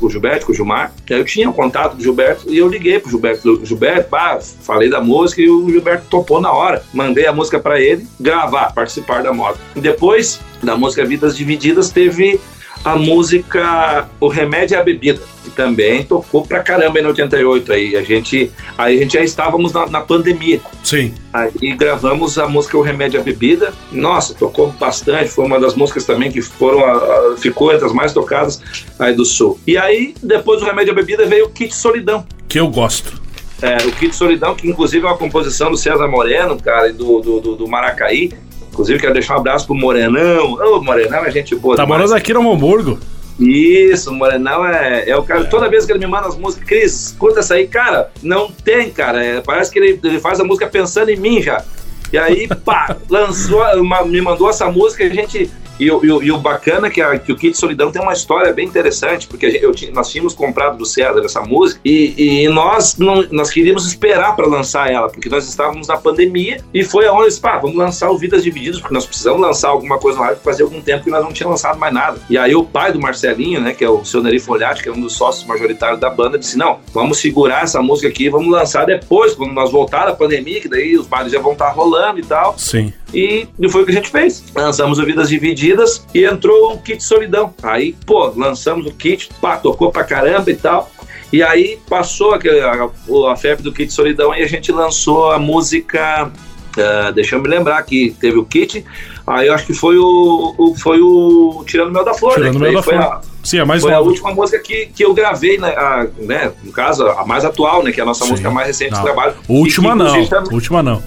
[0.00, 0.92] o Gilberto, com o Gilmar.
[1.08, 3.64] Eu tinha o contato com o Gilberto e eu liguei pro Gilberto.
[3.64, 6.82] Gilberto, pá, falei da música e o Gilberto topou na hora.
[6.92, 9.58] Mandei a música para ele gravar, participar da moda.
[9.74, 12.40] Depois da música Vidas Divididas, teve
[12.86, 17.96] a música O Remédio é a Bebida, que também tocou pra caramba em 88 aí.
[17.96, 20.60] A gente, aí a gente já estávamos na, na pandemia.
[20.84, 21.12] Sim.
[21.32, 23.74] Aí gravamos a música O Remédio é a Bebida.
[23.90, 27.92] Nossa, tocou bastante, foi uma das músicas também que foram a, a, ficou entre as
[27.92, 28.62] mais tocadas
[28.98, 29.58] aí do Sul.
[29.66, 32.24] E aí, depois do Remédio à Bebida, veio o Kit Solidão.
[32.46, 33.20] Que eu gosto.
[33.60, 37.20] É, o Kit Solidão, que inclusive é uma composição do César Moreno, cara, e do,
[37.20, 38.30] do, do, do Maracaí.
[38.76, 40.52] Inclusive, quero deixar um abraço pro Morenão.
[40.52, 41.74] Ô, Morenão é gente boa.
[41.74, 42.02] Tá demais.
[42.02, 42.98] morando aqui no Hamburgo.
[43.40, 45.40] Isso, Morenão é, é o cara.
[45.40, 45.44] É.
[45.44, 48.90] Toda vez que ele me manda as músicas, Cris, escuta essa aí, cara, não tem,
[48.90, 49.24] cara.
[49.24, 51.64] É, parece que ele, ele faz a música pensando em mim já.
[52.12, 56.32] E aí, pá, lançou, uma, me mandou essa música e a gente e, e, e,
[56.32, 59.46] o bacana é que, a, que o Kit Solidão tem uma história bem interessante, porque
[59.62, 64.34] eu, nós tínhamos comprado do César essa música e, e nós, não, nós queríamos esperar
[64.34, 68.10] para lançar ela, porque nós estávamos na pandemia e foi aonde disse, pá, vamos lançar
[68.10, 71.22] o Vidas Divididas, porque nós precisamos lançar alguma coisa lá, fazia algum tempo que nós
[71.22, 72.20] não tínhamos lançado mais nada.
[72.28, 74.92] E aí o pai do Marcelinho, né, que é o seu Neri Folhati, que é
[74.92, 78.86] um dos sócios majoritários da banda, disse, não, vamos segurar essa música aqui, vamos lançar
[78.86, 82.24] depois, quando nós voltar da pandemia, que daí os bailes já vão estar rolando e
[82.24, 82.58] tal.
[82.58, 82.92] Sim.
[83.16, 84.44] E, foi o que a gente fez.
[84.54, 87.54] Lançamos o Vidas Divididas e entrou o kit Solidão.
[87.62, 90.90] Aí, pô, lançamos o kit, pá, tocou pra caramba e tal.
[91.32, 95.38] E aí passou a, a, a febre do kit Solidão e a gente lançou a
[95.38, 96.30] música.
[96.76, 98.84] Uh, deixa eu me lembrar que teve o kit.
[99.26, 102.66] Aí eu acho que foi o, o foi o Tirando Mel da Flor, Tirando né?
[102.66, 103.00] Mel da Flor.
[103.00, 104.04] A, Sim, a mais Foi nova.
[104.04, 106.52] a última música que, que eu gravei, né, a, né?
[106.62, 107.92] No caso, a mais atual, né?
[107.92, 108.32] Que é a nossa Sim.
[108.32, 109.00] música mais recente não.
[109.00, 109.34] do trabalho.
[109.48, 110.26] Última que, não.
[110.26, 110.44] Tá...
[110.50, 111.02] Última não.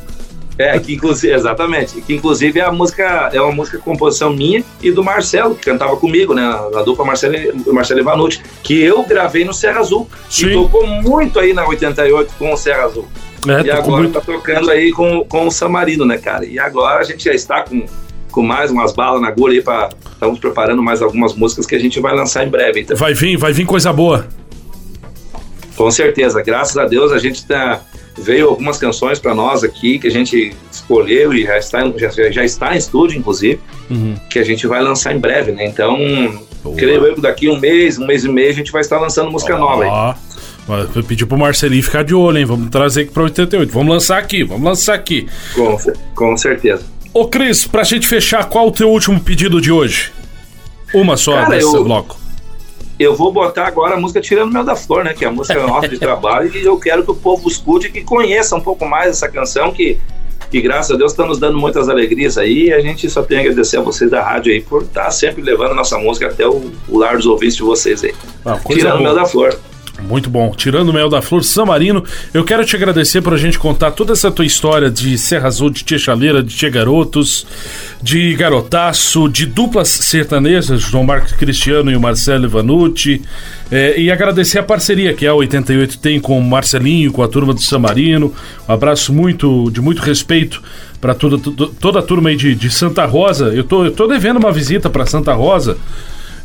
[0.59, 2.01] É, que inclusive, exatamente.
[2.01, 5.95] Que inclusive é a música, é uma música composição minha e do Marcelo, que cantava
[5.95, 6.43] comigo, né?
[6.75, 7.33] A dupla Marcelo,
[7.73, 10.09] Marcelo Ivanucci, que eu gravei no Serra Azul.
[10.29, 10.47] Sim.
[10.47, 13.07] E tocou muito aí na 88 com o Serra Azul.
[13.47, 14.11] É, e agora muito...
[14.11, 16.45] tá tocando aí com, com o Samarino, né, cara?
[16.45, 17.85] E agora a gente já está com,
[18.29, 21.79] com mais umas balas na agulha aí para estamos preparando mais algumas músicas que a
[21.79, 22.81] gente vai lançar em breve.
[22.81, 22.97] Então.
[22.97, 24.27] Vai vir, vai vir coisa boa.
[25.77, 27.79] Com certeza, graças a Deus a gente tá
[28.19, 32.43] veio algumas canções para nós aqui que a gente escolheu e já está, já, já
[32.43, 33.59] está em estúdio, inclusive,
[33.89, 34.15] uhum.
[34.29, 35.65] que a gente vai lançar em breve, né?
[35.65, 35.97] Então,
[36.63, 36.75] Boa.
[36.75, 39.31] creio eu que daqui um mês, um mês e meio, a gente vai estar lançando
[39.31, 39.59] música oh.
[39.59, 40.15] nova aí.
[40.93, 42.45] Vou pedir pro Marcelinho ficar de olho, hein?
[42.45, 43.73] Vamos trazer aqui pra 88.
[43.73, 45.27] Vamos lançar aqui, vamos lançar aqui.
[45.55, 45.77] Com,
[46.13, 46.83] com certeza.
[47.11, 50.11] Ô, Cris, pra gente fechar, qual o teu último pedido de hoje?
[50.93, 51.83] Uma só Cara, nesse eu...
[51.83, 52.18] bloco
[52.99, 55.13] eu vou botar agora a música Tirando Mel da Flor, né?
[55.13, 57.91] Que é a música nossa de trabalho, e eu quero que o povo escute e
[57.91, 59.97] que conheça um pouco mais essa canção que,
[60.51, 62.65] que graças a Deus está nos dando muitas alegrias aí.
[62.65, 65.11] E a gente só tem a agradecer a vocês da rádio aí por estar tá
[65.11, 68.13] sempre levando a nossa música até o, o lar dos ouvintes de vocês aí.
[68.45, 69.57] Ah, Tirando Mel da Flor.
[70.01, 70.53] Muito bom.
[70.55, 74.13] Tirando o mel da flor, Samarino, eu quero te agradecer por a gente contar toda
[74.13, 77.45] essa tua história de Serra Azul, de Tia Chaleira, de Tia Garotos,
[78.01, 83.21] de Garotaço, de duplas sertanejas, João Marcos Cristiano e o Marcelo Ivanucci,
[83.71, 87.53] é, e agradecer a parceria que a 88 tem com o Marcelinho, com a turma
[87.53, 88.33] do Samarino.
[88.67, 90.61] Um abraço muito de muito respeito
[90.99, 91.37] para toda,
[91.79, 93.53] toda a turma aí de, de Santa Rosa.
[93.53, 95.77] Eu tô, eu tô devendo uma visita para Santa Rosa.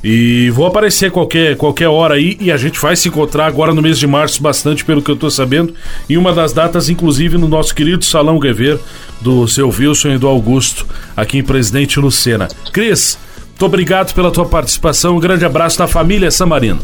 [0.05, 3.81] E vou aparecer qualquer, qualquer hora aí e a gente vai se encontrar agora no
[3.81, 5.75] mês de março bastante, pelo que eu tô sabendo.
[6.11, 8.79] Em uma das datas, inclusive, no nosso querido Salão Guever,
[9.23, 10.87] do seu Wilson e do Augusto,
[11.17, 12.49] aqui em Presidente Lucena.
[12.71, 15.17] Cris, muito obrigado pela tua participação.
[15.17, 16.81] Um grande abraço da família Samarino.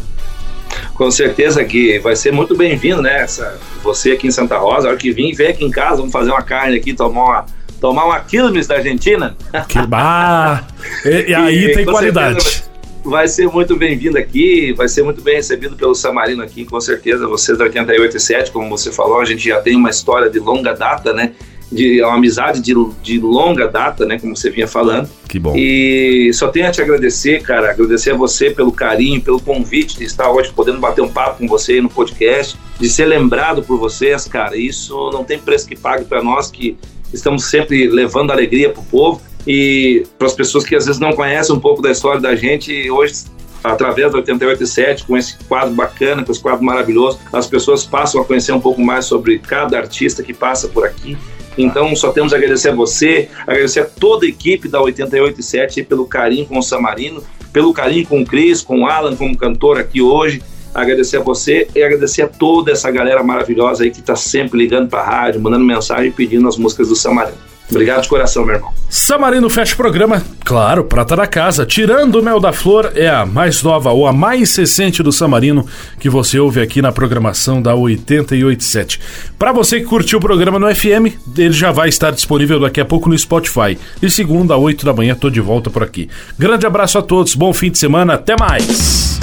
[0.95, 3.21] Com certeza que vai ser muito bem-vindo, né?
[3.21, 6.11] Essa, você aqui em Santa Rosa, a hora que vir, vem aqui em casa, vamos
[6.11, 7.45] fazer uma carne aqui, tomar uma,
[7.79, 9.35] tomar uma quilmes da Argentina.
[9.67, 10.63] Que, ah,
[11.05, 12.41] e, e aí e, tem qualidade.
[12.41, 12.70] Certeza,
[13.03, 17.27] vai ser muito bem-vindo aqui, vai ser muito bem recebido pelo Samarino aqui, com certeza.
[17.27, 20.39] Vocês da 88 e 7, como você falou, a gente já tem uma história de
[20.39, 21.33] longa data, né?
[21.71, 24.19] de uma amizade de, de longa data, né?
[24.19, 25.09] Como você vinha falando.
[25.27, 25.55] Que bom.
[25.55, 27.71] E só tenho a te agradecer, cara.
[27.71, 31.47] Agradecer a você pelo carinho, pelo convite de estar hoje podendo bater um papo com
[31.47, 34.57] você no podcast, de ser lembrado por vocês, cara.
[34.57, 36.77] Isso não tem preço que pague para nós que
[37.13, 41.55] estamos sempre levando alegria pro povo e para as pessoas que às vezes não conhecem
[41.55, 43.25] um pouco da história da gente, hoje
[43.63, 48.25] através do 887, com esse quadro bacana, com esse quadro maravilhoso, as pessoas passam a
[48.25, 51.17] conhecer um pouco mais sobre cada artista que passa por aqui.
[51.57, 56.05] Então, só temos a agradecer a você, agradecer a toda a equipe da 887 pelo
[56.05, 60.01] carinho com o Samarino, pelo carinho com o Cris, com o Alan como cantor aqui
[60.01, 60.41] hoje.
[60.73, 64.89] Agradecer a você e agradecer a toda essa galera maravilhosa aí que está sempre ligando
[64.89, 67.50] para a rádio, mandando mensagem e pedindo as músicas do Samarino.
[67.71, 68.71] Obrigado de coração, meu irmão.
[68.89, 71.65] Samarino fecha o programa, claro, prata da casa.
[71.65, 75.65] Tirando o Mel da Flor, é a mais nova ou a mais recente do Samarino
[75.97, 78.99] que você ouve aqui na programação da 887.
[79.39, 82.85] Para você que curtiu o programa no FM, ele já vai estar disponível daqui a
[82.85, 83.77] pouco no Spotify.
[84.01, 86.09] E segunda, 8 da manhã, tô de volta por aqui.
[86.37, 89.19] Grande abraço a todos, bom fim de semana, até mais.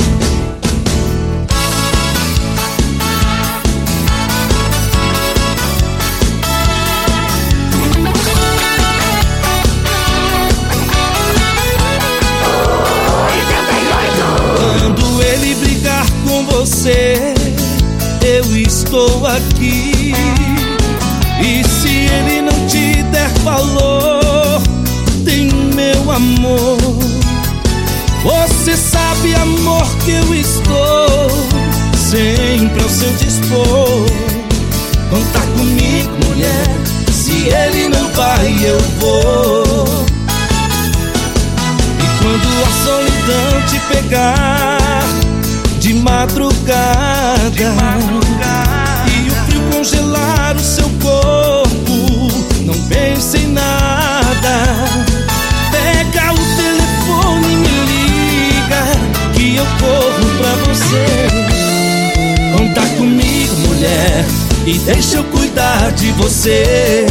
[64.69, 67.07] E deixa eu cuidar de você.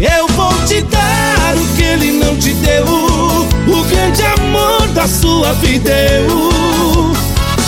[0.00, 5.52] Eu vou te dar o que ele não te deu, o grande amor da sua
[5.54, 5.92] vida.
[5.92, 7.12] Eu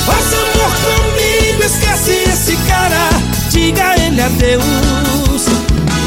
[0.04, 3.08] faça amor comigo, esquece esse cara,
[3.50, 5.46] diga ele adeus.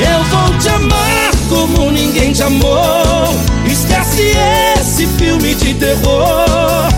[0.01, 3.33] Eu vou te amar como ninguém te amou.
[3.65, 4.33] Esquece
[4.77, 6.89] esse filme de terror.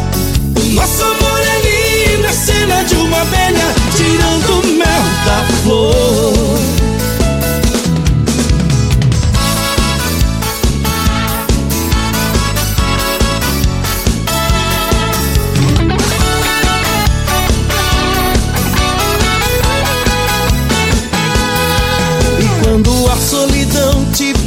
[0.59, 1.10] O nosso
[5.91, 6.61] da flor.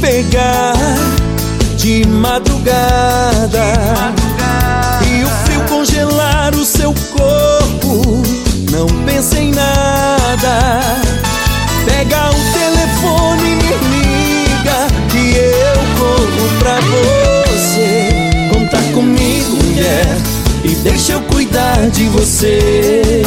[0.05, 0.73] pegar
[1.77, 3.63] de madrugada,
[5.03, 8.21] e o frio congelar o seu corpo.
[8.71, 11.04] Não pense em nada.
[21.91, 23.21] De você.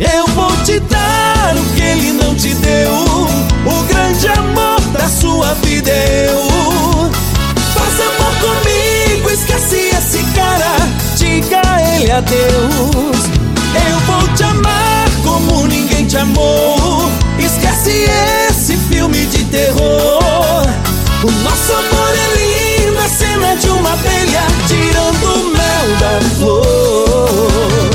[0.00, 5.54] Eu vou te dar o que ele não te deu, o grande amor da sua
[5.62, 5.90] vida.
[5.90, 7.10] Eu
[7.74, 10.76] Faça amor comigo, esquece esse cara
[11.16, 13.24] Diga a ele adeus.
[13.88, 18.43] Eu vou te amar como ninguém te amou Esquece esse
[26.38, 27.90] flor.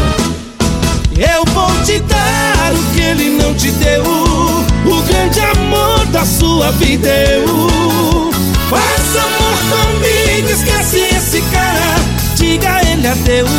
[1.17, 6.71] Eu vou te dar o que ele não te deu o grande amor da sua
[6.71, 7.07] vida.
[7.07, 8.29] Eu
[8.69, 11.95] Faça amor comigo, esquece esse cara
[12.35, 13.49] Diga ele adeus.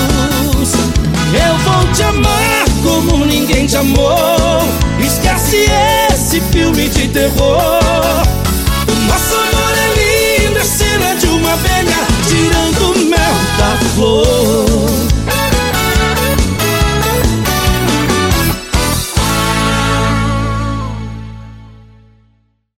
[1.35, 4.63] Eu vou te amar como ninguém te amou
[5.05, 5.67] Esquece
[6.13, 7.81] esse filme de terror.
[8.87, 14.70] O nosso amor é lindo, é cena de uma abelha Tirando mel da flor